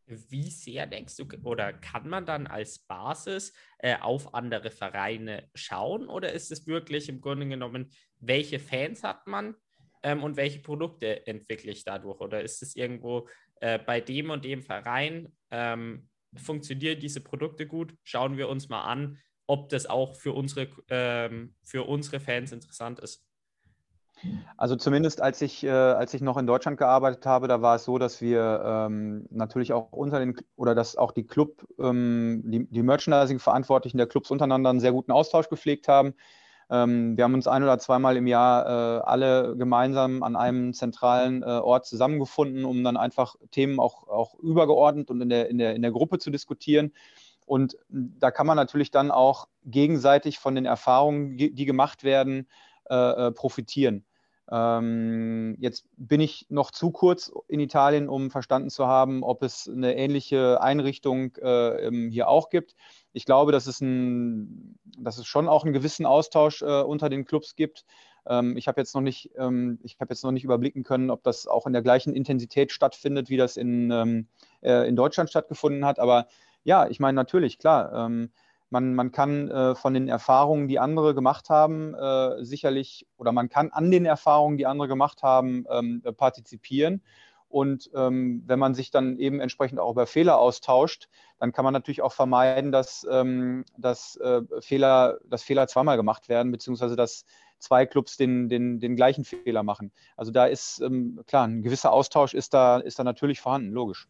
[0.07, 6.07] Wie sehr denkst du oder kann man dann als Basis äh, auf andere Vereine schauen
[6.07, 9.55] oder ist es wirklich im Grunde genommen, welche Fans hat man
[10.03, 13.27] ähm, und welche Produkte entwickle ich dadurch oder ist es irgendwo
[13.61, 18.83] äh, bei dem und dem Verein ähm, funktionieren diese Produkte gut, schauen wir uns mal
[18.83, 23.23] an, ob das auch für unsere, ähm, für unsere Fans interessant ist.
[24.57, 27.83] Also zumindest als ich, äh, als ich noch in Deutschland gearbeitet habe, da war es
[27.83, 32.65] so, dass wir ähm, natürlich auch unter den oder dass auch die Club, ähm, die,
[32.65, 36.13] die Merchandising-Verantwortlichen der Clubs untereinander einen sehr guten Austausch gepflegt haben.
[36.69, 41.43] Ähm, wir haben uns ein oder zweimal im Jahr äh, alle gemeinsam an einem zentralen
[41.43, 45.75] äh, Ort zusammengefunden, um dann einfach Themen auch, auch übergeordnet und in der, in, der,
[45.75, 46.93] in der Gruppe zu diskutieren.
[47.45, 52.47] Und da kann man natürlich dann auch gegenseitig von den Erfahrungen, die gemacht werden,
[52.89, 54.03] äh, äh profitieren.
[54.51, 59.67] Ähm, jetzt bin ich noch zu kurz in Italien, um verstanden zu haben, ob es
[59.67, 62.75] eine ähnliche Einrichtung äh, hier auch gibt.
[63.15, 67.23] Ich glaube, dass es, ein, dass es schon auch einen gewissen Austausch äh, unter den
[67.23, 67.85] Clubs gibt.
[68.27, 71.47] Ähm, ich habe jetzt noch nicht, ähm, habe jetzt noch nicht überblicken können, ob das
[71.47, 74.27] auch in der gleichen Intensität stattfindet, wie das in, ähm,
[74.61, 75.97] äh, in Deutschland stattgefunden hat.
[75.97, 76.27] Aber
[76.65, 77.93] ja, ich meine natürlich, klar.
[77.93, 78.31] Ähm,
[78.69, 83.47] man, man kann äh, von den Erfahrungen, die andere gemacht haben, äh, sicherlich, oder man
[83.47, 87.01] kann an den Erfahrungen, die andere gemacht haben, ähm, partizipieren.
[87.55, 91.07] Und ähm, wenn man sich dann eben entsprechend auch über Fehler austauscht,
[91.39, 96.27] dann kann man natürlich auch vermeiden, dass, ähm, dass, äh, Fehler, dass Fehler zweimal gemacht
[96.27, 97.23] werden, beziehungsweise dass
[97.59, 99.93] zwei Clubs den, den, den gleichen Fehler machen.
[100.17, 104.09] Also da ist ähm, klar, ein gewisser Austausch ist da, ist da natürlich vorhanden, logisch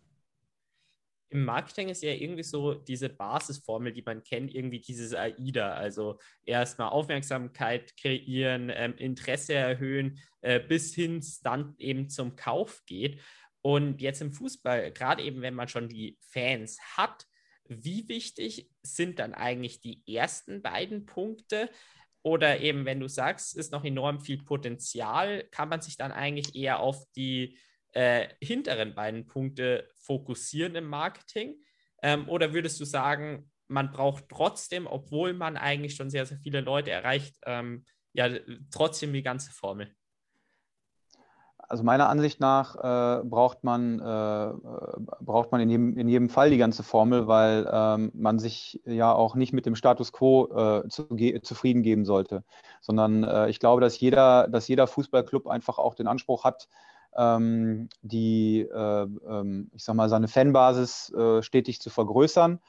[1.29, 5.73] im Marketing ist ja irgendwie so diese Basisformel, die man kennt, irgendwie dieses AIDA.
[5.73, 13.21] Also erstmal Aufmerksamkeit kreieren, ähm, Interesse erhöhen, äh, bis hin dann eben zum Kauf geht.
[13.61, 17.25] Und jetzt im Fußball, gerade eben, wenn man schon die Fans hat,
[17.67, 21.69] wie wichtig sind dann eigentlich die ersten beiden Punkte?
[22.21, 26.55] Oder eben, wenn du sagst, ist noch enorm viel Potenzial, kann man sich dann eigentlich
[26.55, 27.57] eher auf die
[27.95, 31.55] äh, hinteren beiden Punkte fokussieren im Marketing?
[32.03, 36.61] Ähm, oder würdest du sagen, man braucht trotzdem, obwohl man eigentlich schon sehr, sehr viele
[36.61, 38.29] Leute erreicht, ähm, ja,
[38.71, 39.91] trotzdem die ganze Formel?
[41.67, 44.53] Also meiner Ansicht nach äh, braucht man, äh,
[45.21, 49.11] braucht man in jedem, in jedem Fall die ganze Formel, weil ähm, man sich ja
[49.11, 51.07] auch nicht mit dem Status quo äh, zu,
[51.41, 52.43] zufrieden geben sollte,
[52.81, 56.67] sondern äh, ich glaube, dass jeder, dass jeder Fußballclub einfach auch den Anspruch hat,
[57.17, 62.59] ähm, die, äh, ähm, ich sag mal, seine Fanbasis äh, stetig zu vergrößern.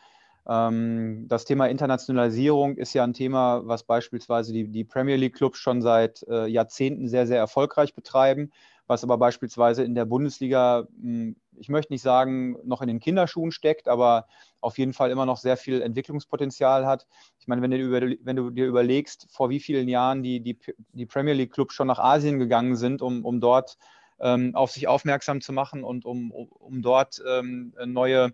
[0.48, 5.58] Ähm, das Thema Internationalisierung ist ja ein Thema, was beispielsweise die, die Premier League Clubs
[5.58, 8.52] schon seit äh, Jahrzehnten sehr, sehr erfolgreich betreiben,
[8.86, 13.50] was aber beispielsweise in der Bundesliga, hm, ich möchte nicht sagen, noch in den Kinderschuhen
[13.50, 14.28] steckt, aber
[14.60, 17.08] auf jeden Fall immer noch sehr viel Entwicklungspotenzial hat.
[17.40, 20.58] Ich meine, wenn du, über, wenn du dir überlegst, vor wie vielen Jahren die, die,
[20.92, 23.76] die Premier League Clubs schon nach Asien gegangen sind, um, um dort
[24.20, 28.32] ähm, auf sich aufmerksam zu machen und um, um dort ähm, neue,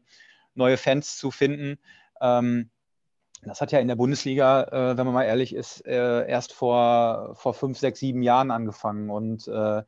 [0.54, 1.78] neue Fans zu finden.
[2.20, 2.70] Ähm,
[3.44, 7.34] das hat ja in der Bundesliga, äh, wenn man mal ehrlich ist, äh, erst vor,
[7.34, 9.10] vor fünf, sechs, sieben Jahren angefangen.
[9.10, 9.82] Und äh,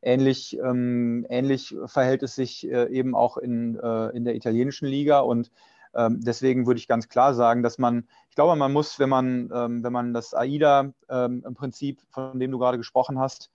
[0.00, 5.20] ähnlich, ähm, ähnlich verhält es sich äh, eben auch in, äh, in der italienischen Liga.
[5.20, 5.50] Und
[5.94, 9.50] ähm, deswegen würde ich ganz klar sagen, dass man, ich glaube, man muss, wenn man,
[9.54, 13.50] ähm, wenn man das AIDA-Prinzip, von dem du gerade gesprochen hast,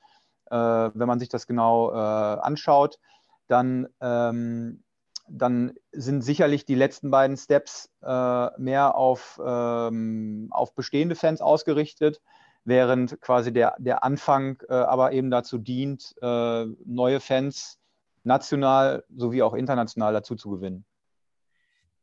[0.49, 2.99] wenn man sich das genau äh, anschaut,
[3.47, 4.83] dann, ähm,
[5.27, 12.21] dann sind sicherlich die letzten beiden Steps äh, mehr auf, ähm, auf bestehende Fans ausgerichtet,
[12.65, 17.79] während quasi der, der Anfang aber eben dazu dient, neue Fans
[18.23, 20.85] national sowie auch international dazu zu gewinnen.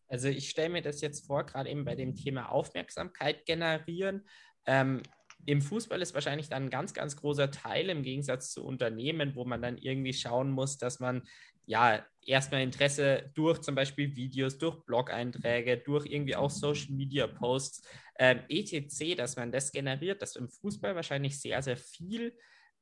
[0.09, 4.27] Also ich stelle mir das jetzt vor, gerade eben bei dem Thema Aufmerksamkeit generieren.
[4.65, 5.03] Ähm,
[5.45, 9.45] im Fußball ist wahrscheinlich dann ein ganz, ganz großer Teil im Gegensatz zu Unternehmen, wo
[9.45, 11.23] man dann irgendwie schauen muss, dass man
[11.67, 17.87] ja erstmal Interesse durch zum Beispiel Videos, durch Blog-Einträge, durch irgendwie auch Social Media Posts,
[18.19, 22.37] ähm, etc., dass man das generiert, dass im Fußball wahrscheinlich sehr, sehr viel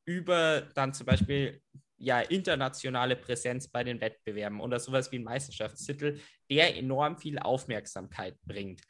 [0.04, 1.62] über dann zum Beispiel
[1.96, 8.36] ja, internationale Präsenz bei den Wettbewerben oder sowas wie ein Meisterschaftstitel, der enorm viel Aufmerksamkeit
[8.42, 8.82] bringt.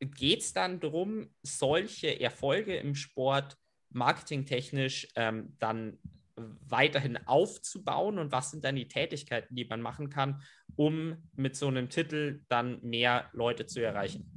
[0.00, 3.56] Geht es dann darum, solche Erfolge im Sport
[3.90, 5.98] marketingtechnisch ähm, dann
[6.36, 10.42] weiterhin aufzubauen und was sind dann die Tätigkeiten, die man machen kann,
[10.76, 14.30] um mit so einem Titel dann mehr Leute zu erreichen?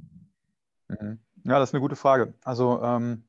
[0.88, 1.18] Mhm.
[1.44, 2.34] Ja, das ist eine gute Frage.
[2.44, 3.24] Also ähm,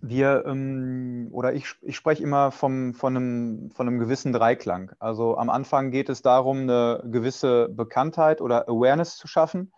[0.00, 4.92] wir ähm, oder ich, ich spreche immer vom, von, einem, von einem gewissen Dreiklang.
[4.98, 9.72] Also am Anfang geht es darum, eine gewisse Bekanntheit oder Awareness zu schaffen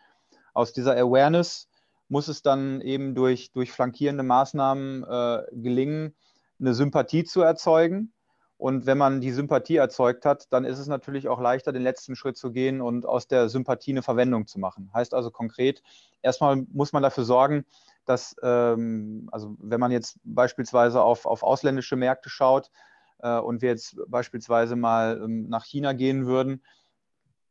[0.58, 1.68] aus dieser Awareness
[2.08, 6.16] muss es dann eben durch, durch flankierende Maßnahmen äh, gelingen,
[6.58, 8.12] eine Sympathie zu erzeugen.
[8.56, 12.16] Und wenn man die Sympathie erzeugt hat, dann ist es natürlich auch leichter, den letzten
[12.16, 14.90] Schritt zu gehen und aus der Sympathie eine Verwendung zu machen.
[14.92, 15.80] Heißt also konkret,
[16.22, 17.64] erstmal muss man dafür sorgen,
[18.04, 22.72] dass, ähm, also wenn man jetzt beispielsweise auf, auf ausländische Märkte schaut
[23.20, 26.64] äh, und wir jetzt beispielsweise mal ähm, nach China gehen würden,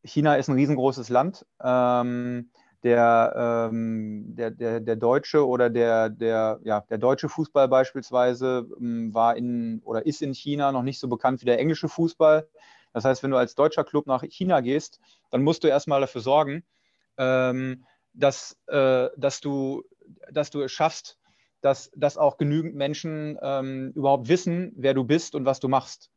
[0.03, 1.45] China ist ein riesengroßes Land.
[1.61, 2.49] Ähm,
[2.87, 9.13] der, ähm, der, der, der deutsche oder der, der, ja, der deutsche Fußball beispielsweise ähm,
[9.13, 12.47] war in oder ist in China noch nicht so bekannt wie der englische Fußball.
[12.93, 16.21] Das heißt, wenn du als deutscher Club nach China gehst, dann musst du erstmal dafür
[16.21, 16.63] sorgen,
[17.17, 17.83] ähm,
[18.13, 19.83] dass, äh, dass, du,
[20.31, 21.19] dass du es schaffst,
[21.59, 26.09] dass, dass auch genügend Menschen ähm, überhaupt wissen, wer du bist und was du machst.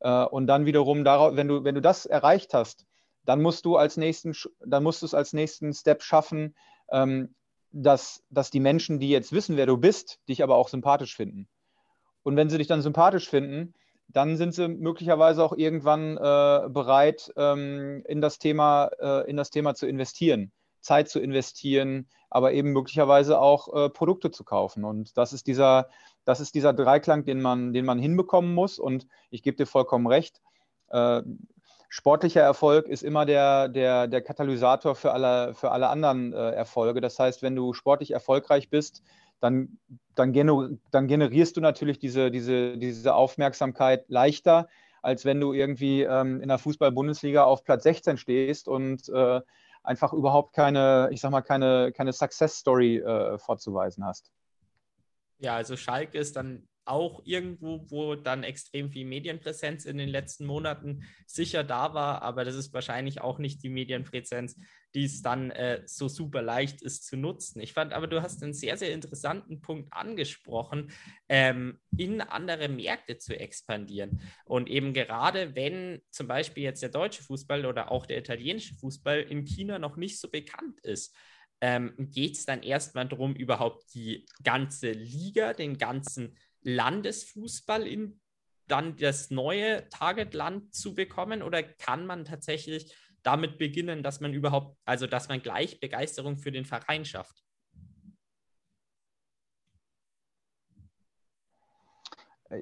[0.00, 2.84] Äh, und dann wiederum darauf, wenn du, wenn du das erreicht hast,
[3.24, 6.54] dann musst du als nächsten, dann musst du es als nächsten Step schaffen,
[6.90, 7.34] ähm,
[7.72, 11.48] dass, dass die Menschen, die jetzt wissen, wer du bist, dich aber auch sympathisch finden.
[12.22, 13.74] Und wenn sie dich dann sympathisch finden,
[14.08, 19.50] dann sind sie möglicherweise auch irgendwann äh, bereit, ähm, in, das Thema, äh, in das
[19.50, 24.84] Thema zu investieren, Zeit zu investieren, aber eben möglicherweise auch äh, Produkte zu kaufen.
[24.84, 25.88] Und das ist dieser,
[26.24, 28.78] das ist dieser Dreiklang, den man, den man hinbekommen muss.
[28.78, 30.40] Und ich gebe dir vollkommen recht.
[31.92, 37.00] Sportlicher Erfolg ist immer der, der, der Katalysator für alle, für alle anderen äh, Erfolge.
[37.00, 39.02] Das heißt, wenn du sportlich erfolgreich bist,
[39.40, 39.80] dann,
[40.14, 40.32] dann,
[40.92, 44.68] dann generierst du natürlich diese, diese, diese Aufmerksamkeit leichter,
[45.02, 49.40] als wenn du irgendwie ähm, in der Fußball-Bundesliga auf Platz 16 stehst und äh,
[49.82, 54.30] einfach überhaupt keine, ich sag mal, keine, keine Success-Story äh, vorzuweisen hast.
[55.38, 60.44] Ja, also Schalke ist dann auch irgendwo, wo dann extrem viel Medienpräsenz in den letzten
[60.44, 64.56] Monaten sicher da war, aber das ist wahrscheinlich auch nicht die Medienpräsenz,
[64.94, 67.60] die es dann äh, so super leicht ist zu nutzen.
[67.60, 70.90] Ich fand aber, du hast einen sehr, sehr interessanten Punkt angesprochen,
[71.28, 74.20] ähm, in andere Märkte zu expandieren.
[74.44, 79.20] Und eben gerade wenn zum Beispiel jetzt der deutsche Fußball oder auch der italienische Fußball
[79.20, 81.14] in China noch nicht so bekannt ist,
[81.60, 88.20] ähm, geht es dann erstmal darum, überhaupt die ganze Liga, den ganzen Landesfußball in
[88.70, 94.76] dann das neue Targetland zu bekommen oder kann man tatsächlich damit beginnen, dass man überhaupt,
[94.84, 97.42] also dass man gleich Begeisterung für den Verein schafft?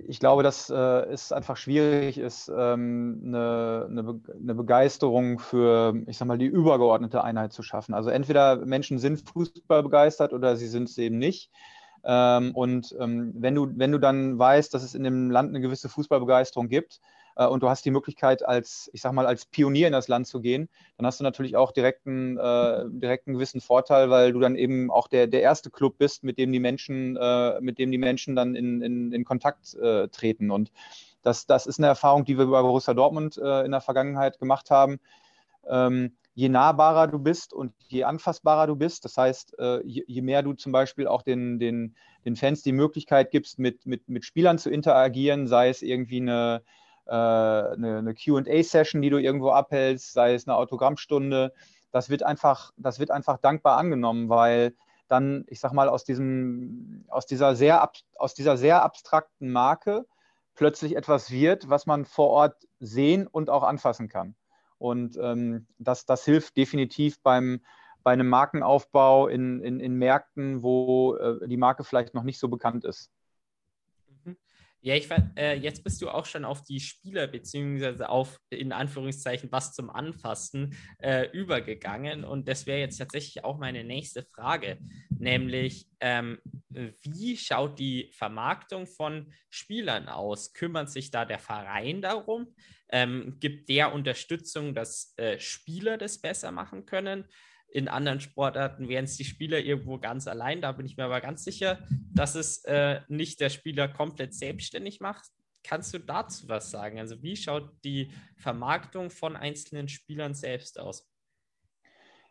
[0.06, 5.94] Ich glaube, dass äh, es einfach schwierig ist, ähm, eine, eine, Be eine, Begeisterung für,
[6.06, 7.94] ich sag mal, die übergeordnete Einheit zu schaffen.
[7.94, 11.50] Also entweder Menschen sind Fußball begeistert oder sie sind es eben nicht.
[12.10, 15.60] Ähm, und ähm, wenn, du, wenn du dann weißt, dass es in dem Land eine
[15.60, 17.00] gewisse Fußballbegeisterung gibt
[17.36, 20.26] äh, und du hast die Möglichkeit, als, ich sag mal, als Pionier in das Land
[20.26, 24.56] zu gehen, dann hast du natürlich auch direkten, äh, direkten gewissen Vorteil, weil du dann
[24.56, 27.98] eben auch der, der erste Club bist, mit dem die Menschen, äh, mit dem die
[27.98, 30.50] Menschen dann in, in, in Kontakt äh, treten.
[30.50, 30.72] Und
[31.20, 34.70] das, das ist eine Erfahrung, die wir bei Borussia Dortmund äh, in der Vergangenheit gemacht
[34.70, 34.98] haben.
[35.68, 40.44] Ähm, je nahbarer du bist und je anfassbarer du bist, das heißt, äh, je, mehr
[40.44, 44.56] du zum Beispiel auch den, den, den Fans die Möglichkeit gibst, mit, mit, mit Spielern
[44.56, 46.62] zu interagieren, sei es irgendwie eine,
[47.06, 51.52] äh, eine, eine QA-Session, die du irgendwo abhältst, sei es eine Autogrammstunde,
[51.90, 54.76] das wird einfach, das wird einfach dankbar angenommen, weil
[55.08, 60.06] dann, ich sag mal, aus, diesem, aus, dieser, sehr, aus dieser sehr abstrakten Marke
[60.54, 64.36] plötzlich etwas wird, was man vor Ort sehen und auch anfassen kann.
[64.78, 67.60] Und ähm, das, das hilft definitiv beim,
[68.02, 72.48] bei einem Markenaufbau in, in, in Märkten, wo äh, die Marke vielleicht noch nicht so
[72.48, 73.10] bekannt ist.
[74.80, 79.50] Ja, ich äh, jetzt bist du auch schon auf die Spieler beziehungsweise auf in Anführungszeichen
[79.50, 84.78] was zum Anfassen äh, übergegangen und das wäre jetzt tatsächlich auch meine nächste Frage,
[85.10, 90.52] nämlich ähm, wie schaut die Vermarktung von Spielern aus?
[90.52, 92.54] Kümmert sich da der Verein darum?
[92.90, 97.24] Ähm, gibt der Unterstützung, dass äh, Spieler das besser machen können?
[97.70, 100.62] In anderen Sportarten wären es die Spieler irgendwo ganz allein.
[100.62, 101.78] Da bin ich mir aber ganz sicher,
[102.14, 105.26] dass es äh, nicht der Spieler komplett selbstständig macht.
[105.62, 106.98] Kannst du dazu was sagen?
[106.98, 111.06] Also wie schaut die Vermarktung von einzelnen Spielern selbst aus?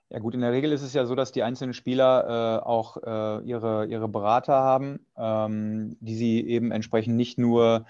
[0.09, 2.97] Ja gut, in der Regel ist es ja so, dass die einzelnen Spieler äh, auch
[2.97, 7.85] äh, ihre, ihre Berater haben, ähm, die sie eben entsprechend nicht nur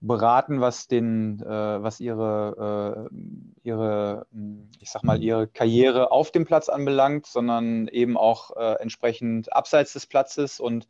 [0.00, 3.16] beraten, was den, äh, was ihre, äh,
[3.64, 8.74] ihre, hm, ich sag mal, ihre Karriere auf dem Platz anbelangt, sondern eben auch äh,
[8.80, 10.60] entsprechend abseits des Platzes.
[10.60, 10.86] Und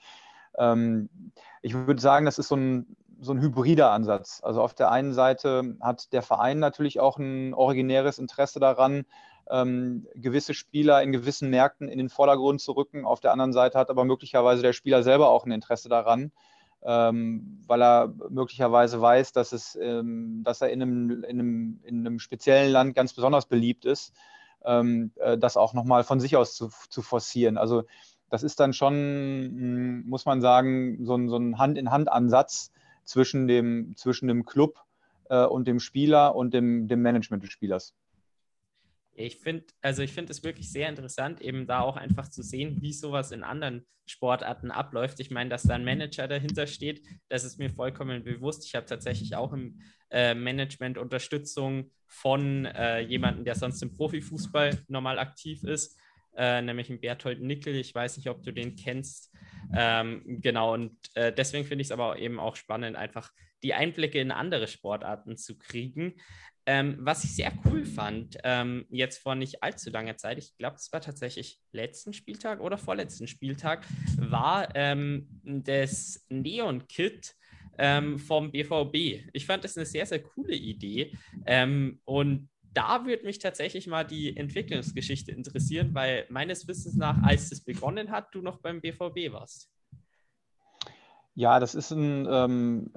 [0.58, 1.08] ähm,
[1.62, 4.40] ich würde sagen, das ist so ein, so ein hybrider Ansatz.
[4.44, 9.06] Also auf der einen Seite hat der Verein natürlich auch ein originäres Interesse daran,
[9.50, 13.06] ähm, gewisse Spieler in gewissen Märkten in den Vordergrund zu rücken.
[13.06, 16.32] Auf der anderen Seite hat aber möglicherweise der Spieler selber auch ein Interesse daran,
[16.82, 22.06] ähm, weil er möglicherweise weiß, dass, es, ähm, dass er in einem, in, einem, in
[22.06, 24.12] einem speziellen Land ganz besonders beliebt ist,
[24.64, 27.58] ähm, äh, das auch nochmal von sich aus zu, zu forcieren.
[27.58, 27.84] Also
[28.30, 32.72] das ist dann schon, hm, muss man sagen, so ein, so ein Hand-in-Hand-Ansatz
[33.04, 34.78] zwischen dem, zwischen dem Club
[35.30, 37.94] äh, und dem Spieler und dem, dem Management des Spielers.
[39.18, 42.80] Ich finde, also ich finde es wirklich sehr interessant, eben da auch einfach zu sehen,
[42.80, 45.20] wie sowas in anderen Sportarten abläuft.
[45.20, 48.64] Ich meine, dass da ein Manager dahinter steht, das ist mir vollkommen bewusst.
[48.64, 54.78] Ich habe tatsächlich auch im äh, Management Unterstützung von äh, jemandem, der sonst im Profifußball
[54.88, 55.98] normal aktiv ist.
[56.36, 57.74] äh, nämlich ein Berthold Nickel.
[57.74, 59.34] Ich weiß nicht, ob du den kennst.
[59.74, 63.32] Ähm, genau, und äh, deswegen finde ich es aber eben auch spannend, einfach
[63.64, 66.14] die Einblicke in andere Sportarten zu kriegen.
[66.70, 70.76] Ähm, was ich sehr cool fand, ähm, jetzt vor nicht allzu langer Zeit, ich glaube,
[70.76, 73.86] es war tatsächlich letzten Spieltag oder vorletzten Spieltag,
[74.18, 77.34] war ähm, das Neon-Kit
[77.78, 79.30] ähm, vom BVB.
[79.32, 81.16] Ich fand das eine sehr, sehr coole Idee.
[81.46, 87.50] Ähm, und da würde mich tatsächlich mal die Entwicklungsgeschichte interessieren, weil meines Wissens nach, als
[87.50, 89.70] es begonnen hat, du noch beim BVB warst.
[91.38, 92.90] Ja, das ist ein, ähm,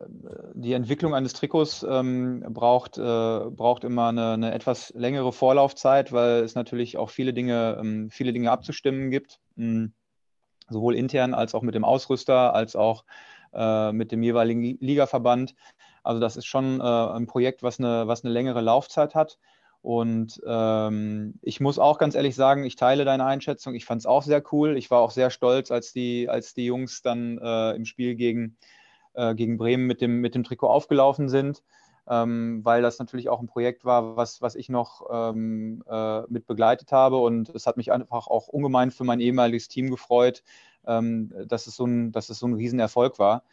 [0.55, 6.41] die Entwicklung eines Trikots ähm, braucht, äh, braucht immer eine, eine, etwas längere Vorlaufzeit, weil
[6.41, 9.93] es natürlich auch viele Dinge, ähm, viele Dinge abzustimmen gibt, mh, hm,
[10.69, 13.05] sowohl intern als auch mit dem Ausrüster, als auch
[13.53, 15.53] äh, mit dem jeweiligen Ligaverband.
[16.01, 19.37] Also das ist schon äh, ein Projekt, was eine, was eine längere Laufzeit hat.
[19.81, 23.73] Und ähm, ich muss auch ganz ehrlich sagen, ich teile deine Einschätzung.
[23.73, 24.77] Ich fand es auch sehr cool.
[24.77, 28.57] Ich war auch sehr stolz, als die, als die Jungs dann äh, im Spiel gegen,
[29.13, 31.63] äh, gegen Bremen mit dem, mit dem Trikot aufgelaufen sind,
[32.07, 36.45] ähm, weil das natürlich auch ein Projekt war, was, was ich noch ähm, äh, mit
[36.45, 37.17] begleitet habe.
[37.17, 40.43] Und es hat mich einfach auch ungemein für mein ehemaliges Team gefreut,
[40.85, 43.43] ähm, dass, es so ein, dass es so ein Riesenerfolg war.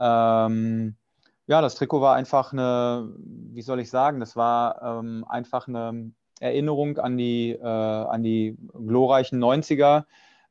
[0.00, 0.96] Ähm,
[1.46, 6.12] ja, das Trikot war einfach eine, wie soll ich sagen, das war ähm, einfach eine
[6.40, 10.04] Erinnerung an die, äh, an die glorreichen 90er.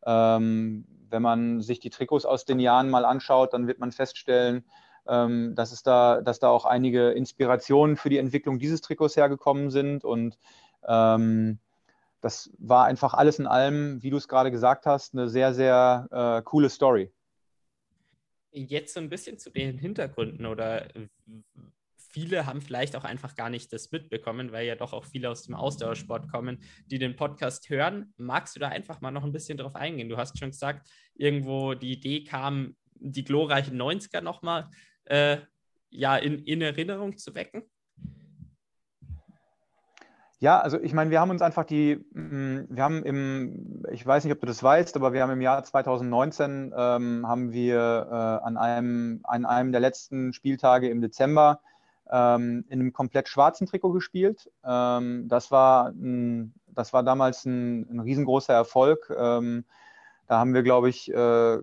[0.06, 4.64] Ähm, wenn man sich die Trikots aus den Jahren mal anschaut, dann wird man feststellen,
[5.08, 9.72] ähm, dass, es da, dass da auch einige Inspirationen für die Entwicklung dieses Trikots hergekommen
[9.72, 10.04] sind.
[10.06, 10.40] Und
[10.88, 11.60] ähm,
[12.22, 16.08] das war einfach alles in allem, wie du es gerade gesagt hast, eine sehr, sehr
[16.12, 17.12] äh, coole Story
[18.56, 20.88] jetzt so ein bisschen zu den Hintergründen oder
[22.16, 25.44] viele haben vielleicht auch einfach gar nicht das mitbekommen, weil ja doch auch viele aus
[25.44, 28.14] dem Ausdauersport kommen, die den Podcast hören.
[28.16, 30.08] Magst du da einfach mal noch ein bisschen drauf eingehen?
[30.08, 34.70] Du hast schon gesagt, irgendwo die Idee kam, die glorreichen 90er nochmal
[35.04, 35.40] äh,
[35.90, 37.64] ja, in, in Erinnerung zu wecken.
[40.40, 44.24] Ja, also ich meine, wir haben uns einfach die, mm, wir haben im, ich weiß
[44.26, 48.46] nicht, ob du das weißt, aber wir haben im Jahr 2019 ähm, haben wir äh,
[48.46, 51.62] an einem, an einem der letzten Spieltage im Dezember
[52.12, 54.52] ähm, in einem komplett schwarzen Trikot gespielt.
[54.66, 59.10] Ähm, das war, ein, das war damals ein, ein riesengroßer Erfolg.
[59.18, 59.64] Ähm,
[60.28, 61.14] da haben wir, glaube ich, äh,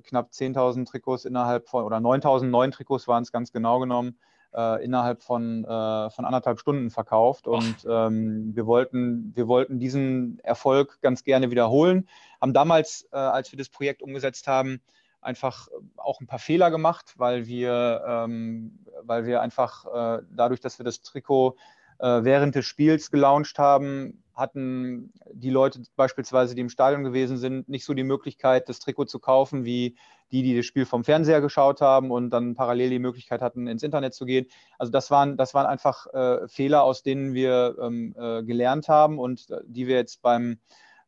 [0.05, 4.19] knapp 10.000 Trikots innerhalb von, oder 9.009 Trikots waren es ganz genau genommen,
[4.55, 7.47] äh, innerhalb von, äh, von anderthalb Stunden verkauft.
[7.47, 12.09] Und ähm, wir, wollten, wir wollten diesen Erfolg ganz gerne wiederholen.
[12.41, 14.81] Haben damals, äh, als wir das Projekt umgesetzt haben,
[15.21, 19.87] einfach auch ein paar Fehler gemacht, weil wir, ähm, weil wir einfach
[20.19, 21.57] äh, dadurch, dass wir das Trikot
[21.99, 27.69] äh, während des Spiels gelauncht haben, hatten die Leute beispielsweise, die im Stadion gewesen sind,
[27.69, 29.97] nicht so die Möglichkeit, das Trikot zu kaufen, wie
[30.31, 33.83] die, die das Spiel vom Fernseher geschaut haben und dann parallel die Möglichkeit hatten, ins
[33.83, 34.47] Internet zu gehen.
[34.79, 39.19] Also das waren, das waren einfach äh, Fehler, aus denen wir ähm, äh, gelernt haben
[39.19, 40.59] und äh, die wir jetzt beim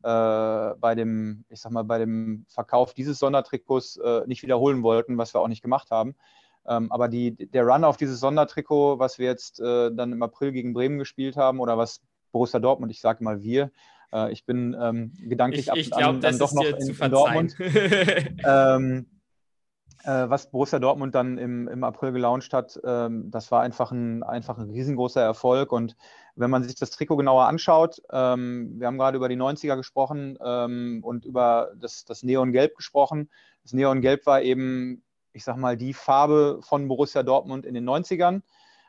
[0.03, 5.17] äh, bei dem, ich sag mal, bei dem Verkauf dieses Sondertrikots äh, nicht wiederholen wollten,
[5.17, 6.15] was wir auch nicht gemacht haben.
[6.67, 10.51] Ähm, aber die, der Run auf dieses Sondertrikot, was wir jetzt äh, dann im April
[10.51, 12.01] gegen Bremen gespielt haben oder was
[12.35, 13.71] Borussia Dortmund, ich sage mal wir,
[14.11, 17.11] äh, ich bin ähm, gedanklich ich, ich ab und an dann doch noch in, in
[17.11, 17.55] Dortmund.
[18.45, 19.05] ähm,
[20.03, 24.21] äh, was Borussia Dortmund dann im, im April gelauncht hat, ähm, das war einfach ein,
[24.21, 25.71] einfach ein riesengroßer Erfolg.
[25.71, 25.95] Und
[26.35, 30.37] wenn man sich das Trikot genauer anschaut, ähm, wir haben gerade über die 90er gesprochen
[30.43, 33.29] ähm, und über das, das Neongelb gesprochen.
[33.63, 38.41] Das Neongelb war eben ich sag mal, die Farbe von Borussia Dortmund in den 90ern.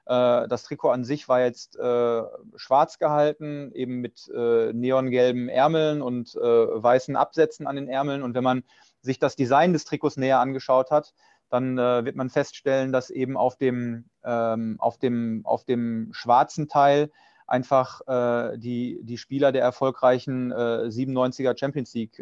[0.06, 2.22] Äh, das Trikot an sich war jetzt äh,
[2.54, 8.22] schwarz gehalten, eben mit äh, neongelben Ärmeln und weißen Absätzen an den Ärmeln.
[8.22, 8.62] Und wenn man
[9.00, 11.12] sich das Design des Trikots näher angeschaut hat,
[11.48, 16.68] dann äh, wird man feststellen, dass eben auf dem, ähm, auf dem, auf dem schwarzen
[16.68, 17.10] Teil
[17.46, 22.20] einfach äh, die, die Spieler der erfolgreichen äh, 97er Champions League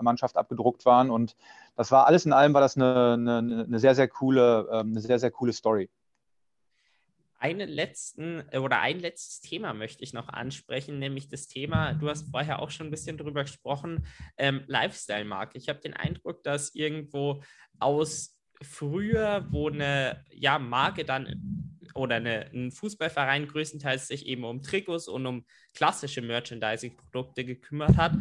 [0.00, 1.10] Mannschaft abgedruckt waren.
[1.10, 1.36] Und
[1.76, 5.00] das war alles in allem war das eine, eine, eine sehr, sehr coole, äh, eine
[5.00, 5.90] sehr, sehr coole Story.
[7.40, 12.08] Einen letzten äh, oder ein letztes Thema möchte ich noch ansprechen, nämlich das Thema, du
[12.08, 15.56] hast vorher auch schon ein bisschen drüber gesprochen, ähm, Lifestyle-Marke.
[15.56, 17.42] Ich habe den Eindruck, dass irgendwo
[17.78, 24.62] aus früher, wo eine ja, Marke dann oder eine, ein Fußballverein größtenteils sich eben um
[24.62, 25.44] Trikots und um
[25.74, 28.12] klassische Merchandising-Produkte gekümmert hat,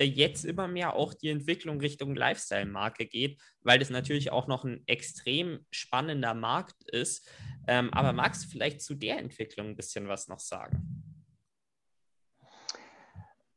[0.00, 4.82] jetzt immer mehr auch die Entwicklung Richtung Lifestyle-Marke geht, weil das natürlich auch noch ein
[4.86, 7.28] extrem spannender Markt ist.
[7.66, 11.07] Ähm, aber magst du vielleicht zu der Entwicklung ein bisschen was noch sagen?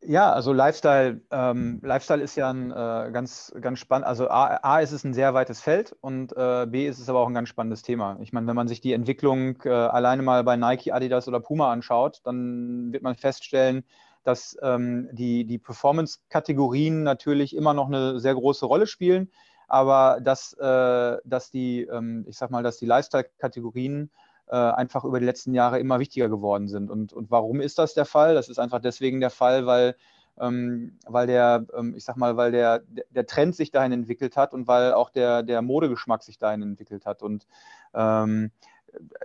[0.04, 4.08] Ja, also Lifestyle, ähm, Lifestyle ist ja ein äh, ganz, ganz spannend.
[4.08, 7.20] Also A, A, ist es ein sehr weites Feld und äh, B ist es aber
[7.20, 8.18] auch ein ganz spannendes Thema.
[8.20, 11.72] Ich meine, wenn man sich die Entwicklung äh, alleine mal bei Nike, Adidas oder Puma
[11.72, 13.84] anschaut, dann wird man feststellen,
[14.24, 19.32] dass ähm, die, die Performance-Kategorien natürlich immer noch eine sehr große Rolle spielen,
[19.68, 24.10] aber dass, äh, dass die, ähm, ich sag mal, dass die Lifestyle-Kategorien
[24.52, 26.92] äh, einfach über die letzten Jahre immer wichtiger geworden sind.
[26.92, 28.36] Und, und warum ist das der Fall?
[28.36, 29.96] Das ist einfach deswegen der Fall, weil,
[30.38, 34.54] ähm, weil der, ähm, ich sag mal, weil der, der Trend sich dahin entwickelt hat
[34.54, 37.24] und weil auch der, der Modegeschmack sich dahin entwickelt hat.
[37.24, 37.48] Und
[37.94, 38.52] ähm,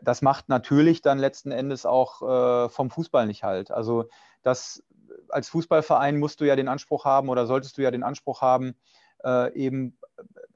[0.01, 3.73] das macht natürlich dann letzten Endes auch äh, vom Fußball nicht halt.
[3.73, 4.05] Also
[4.45, 4.85] das
[5.29, 8.77] als Fußballverein musst du ja den Anspruch haben oder solltest du ja den Anspruch haben,
[9.55, 9.97] eben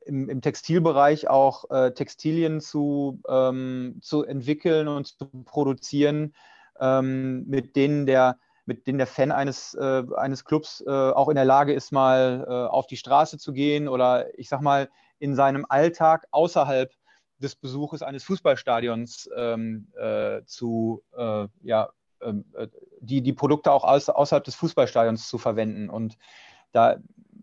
[0.06, 6.34] im, im Textilbereich auch äh, Textilien zu, ähm, zu entwickeln und zu produzieren,
[6.78, 11.34] ähm, mit denen der mit denen der Fan eines, äh, eines Clubs äh, auch in
[11.34, 15.34] der Lage ist, mal äh, auf die Straße zu gehen oder ich sag mal in
[15.34, 16.92] seinem Alltag außerhalb
[17.38, 21.88] des Besuches eines Fußballstadions ähm, äh, zu, äh, ja,
[22.22, 22.44] ähm,
[23.00, 25.90] die, die Produkte auch aus, außerhalb des Fußballstadions zu verwenden.
[25.90, 26.16] Und
[26.70, 26.98] da,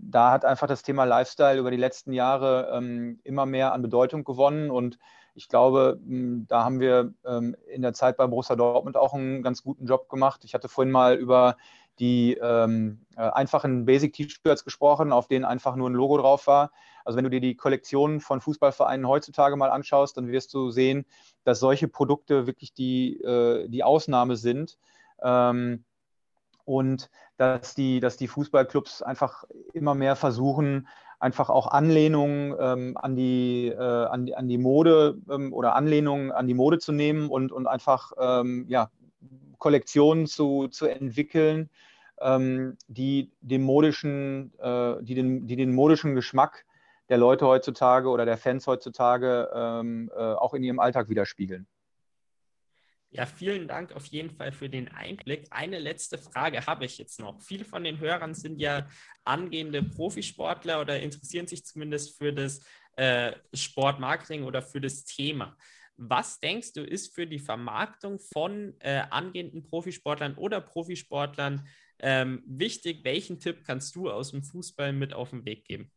[0.10, 4.24] da hat einfach das Thema Lifestyle über die letzten Jahre ähm, immer mehr an Bedeutung
[4.24, 4.98] gewonnen und
[5.38, 9.62] ich glaube, da haben wir ähm, in der Zeit bei Borussia Dortmund auch einen ganz
[9.62, 10.44] guten Job gemacht.
[10.44, 11.58] Ich hatte vorhin mal über
[12.00, 16.72] die ähm, äh, einfachen Basic-T-Shirts gesprochen, auf denen einfach nur ein Logo drauf war.
[17.06, 21.06] Also wenn du dir die Kollektion von Fußballvereinen heutzutage mal anschaust, dann wirst du sehen,
[21.44, 24.80] dass solche Produkte wirklich die, äh, die Ausnahme sind.
[25.22, 25.86] Ähm,
[26.68, 30.88] und dass die, dass die Fußballclubs einfach immer mehr versuchen,
[31.18, 36.32] einfach auch Anlehnungen ähm, an, die, äh, an, die, an die Mode ähm, oder Anlehnungen
[36.32, 38.92] an die Mode zu nehmen und, und einfach ähm, ja,
[39.60, 41.70] Kollektionen zu, zu entwickeln,
[42.20, 46.66] ähm, die, den modischen, äh, die, den, die den modischen Geschmack
[47.08, 51.66] der Leute heutzutage oder der Fans heutzutage ähm, äh, auch in ihrem Alltag widerspiegeln.
[53.10, 55.48] Ja, vielen Dank auf jeden Fall für den Einblick.
[55.50, 57.42] Eine letzte Frage habe ich jetzt noch.
[57.42, 58.88] Viele von den Hörern sind ja
[59.24, 62.60] angehende Profisportler oder interessieren sich zumindest für das
[62.98, 65.56] äh, Sportmarketing oder für das Thema.
[65.96, 71.66] Was denkst du, ist für die Vermarktung von äh, angehenden Profisportlern oder Profisportlern
[72.00, 73.04] ähm, wichtig?
[73.04, 75.92] Welchen Tipp kannst du aus dem Fußball mit auf den Weg geben?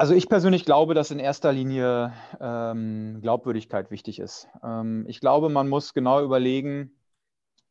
[0.00, 4.46] Also ich persönlich glaube, dass in erster Linie ähm, Glaubwürdigkeit wichtig ist.
[4.62, 6.92] Ähm, ich glaube, man muss genau überlegen,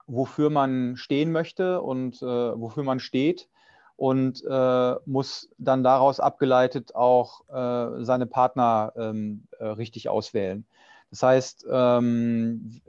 [0.08, 3.48] wofür man stehen möchte und äh, wofür man steht
[3.96, 10.66] und äh, muss dann daraus abgeleitet auch äh, seine Partner ähm, äh, richtig auswählen.
[11.12, 12.82] Das heißt, ähm,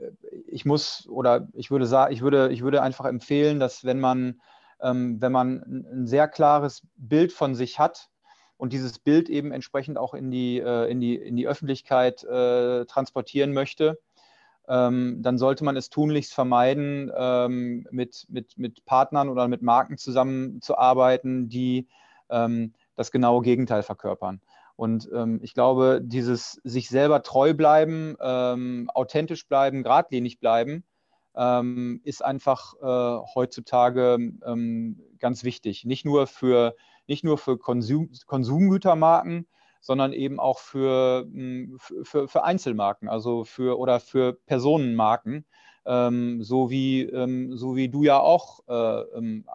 [0.47, 4.41] ich muss oder ich würde sagen, ich würde, ich würde einfach empfehlen, dass wenn man,
[4.81, 8.09] ähm, wenn man ein sehr klares Bild von sich hat,
[8.59, 12.85] und dieses Bild eben entsprechend auch in die, äh, in die, in die Öffentlichkeit äh,
[12.85, 13.97] transportieren möchte,
[14.67, 19.97] ähm, dann sollte man es tunlichst vermeiden, ähm, mit, mit, mit Partnern oder mit Marken
[19.97, 21.87] zusammenzuarbeiten, die
[22.29, 24.41] ähm, das genaue Gegenteil verkörpern.
[24.75, 30.83] Und ähm, ich glaube, dieses sich selber treu bleiben, ähm, authentisch bleiben, geradlinig bleiben,
[31.33, 34.17] ähm, ist einfach äh, heutzutage
[35.17, 35.85] ganz wichtig.
[35.85, 36.75] Nicht nur für
[37.09, 39.47] nicht nur für Konsum, Konsumgütermarken,
[39.81, 45.45] sondern eben auch für, hm, für, für Einzelmarken, also für oder für Personenmarken,
[45.85, 49.45] ähm, so, wie, ähm, so wie du ja auch äh, ähm,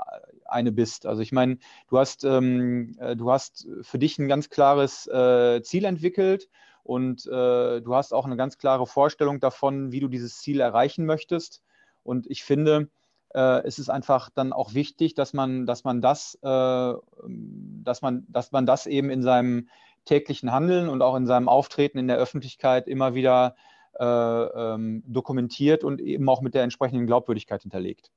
[0.45, 1.07] eine bist.
[1.07, 5.63] Also ich meine, du hast, ähm, äh, du hast für dich ein ganz klares äh,
[5.63, 6.49] Ziel entwickelt
[6.83, 11.07] und äh, du hast auch eine ganz klare Vorstellung davon, wie du dieses Ziel erreichen
[11.07, 11.63] möchtest.
[12.03, 12.89] Und ich finde,
[13.35, 16.95] äh, es ist einfach dann auch wichtig, dass man, dass man das, äh,
[17.28, 19.68] dass man, dass man das eben in seinem
[20.05, 23.57] täglichen Handeln und auch in seinem Auftreten in der Öffentlichkeit immer wieder
[23.99, 28.11] äh, ähm, dokumentiert und eben auch mit der entsprechenden Glaubwürdigkeit hinterlegt.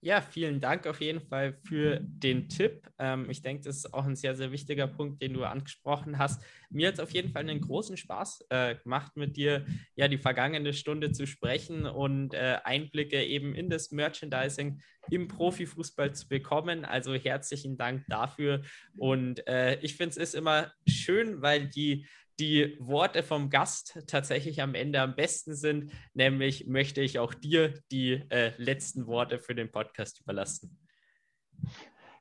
[0.00, 2.88] Ja, vielen Dank auf jeden Fall für den Tipp.
[3.00, 6.40] Ähm, ich denke, das ist auch ein sehr, sehr wichtiger Punkt, den du angesprochen hast.
[6.70, 10.18] Mir hat es auf jeden Fall einen großen Spaß äh, gemacht, mit dir ja die
[10.18, 14.80] vergangene Stunde zu sprechen und äh, Einblicke eben in das Merchandising
[15.10, 16.84] im Profifußball zu bekommen.
[16.84, 18.62] Also herzlichen Dank dafür.
[18.96, 22.06] Und äh, ich finde es ist immer schön, weil die
[22.38, 25.92] die Worte vom Gast tatsächlich am Ende am besten sind.
[26.14, 30.78] Nämlich möchte ich auch dir die äh, letzten Worte für den Podcast überlassen.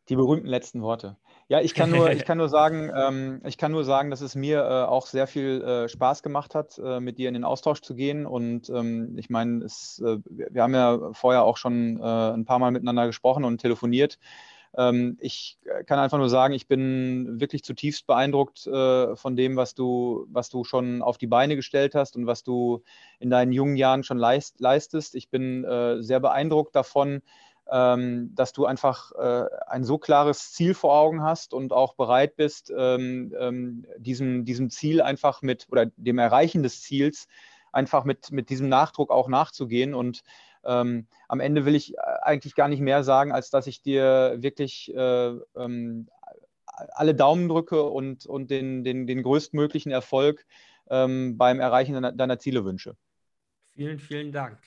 [0.09, 1.17] Die berühmten letzten Worte.
[1.49, 4.35] Ja, ich kann nur, ich kann nur sagen, ähm, ich kann nur sagen, dass es
[4.35, 7.81] mir äh, auch sehr viel äh, Spaß gemacht hat, äh, mit dir in den Austausch
[7.81, 8.25] zu gehen.
[8.25, 12.71] Und ähm, ich meine, äh, wir haben ja vorher auch schon äh, ein paar Mal
[12.71, 14.17] miteinander gesprochen und telefoniert.
[14.77, 15.57] Ähm, ich
[15.87, 20.49] kann einfach nur sagen, ich bin wirklich zutiefst beeindruckt äh, von dem, was du, was
[20.49, 22.83] du schon auf die Beine gestellt hast und was du
[23.19, 25.15] in deinen jungen Jahren schon leist, leistest.
[25.15, 27.23] Ich bin äh, sehr beeindruckt davon,
[27.69, 32.35] ähm, dass du einfach äh, ein so klares Ziel vor Augen hast und auch bereit
[32.35, 37.27] bist, ähm, diesem, diesem Ziel einfach mit oder dem Erreichen des Ziels
[37.71, 39.93] einfach mit, mit diesem Nachdruck auch nachzugehen.
[39.93, 40.23] Und
[40.67, 44.35] ähm, am Ende will ich äh, eigentlich gar nicht mehr sagen, als dass ich dir
[44.37, 46.09] wirklich äh, ähm,
[46.93, 50.45] alle Daumen drücke und, und den, den, den größtmöglichen Erfolg
[50.89, 52.95] ähm, beim Erreichen deiner, deiner Ziele wünsche.
[53.73, 54.59] Vielen, vielen Dank.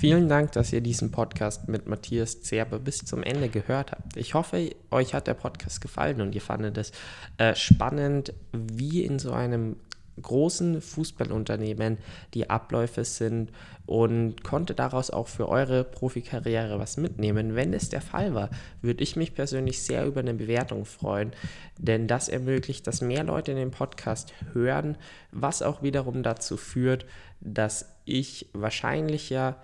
[0.00, 4.16] Vielen Dank, dass ihr diesen Podcast mit Matthias Zerbe bis zum Ende gehört habt.
[4.16, 6.92] Ich hoffe, euch hat der Podcast gefallen und ihr fandet es
[7.36, 9.76] äh, spannend, wie in so einem
[10.22, 11.98] großen Fußballunternehmen
[12.32, 13.50] die Abläufe sind
[13.84, 17.54] und konnte daraus auch für eure Profikarriere was mitnehmen.
[17.54, 18.48] Wenn es der Fall war,
[18.80, 21.32] würde ich mich persönlich sehr über eine Bewertung freuen,
[21.76, 24.96] denn das ermöglicht, dass mehr Leute den Podcast hören,
[25.30, 27.04] was auch wiederum dazu führt,
[27.42, 29.56] dass ich wahrscheinlich ja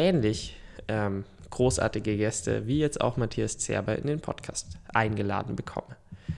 [0.00, 0.56] ähnlich
[0.88, 5.96] ähm, großartige Gäste wie jetzt auch Matthias Zerber in den Podcast eingeladen bekomme.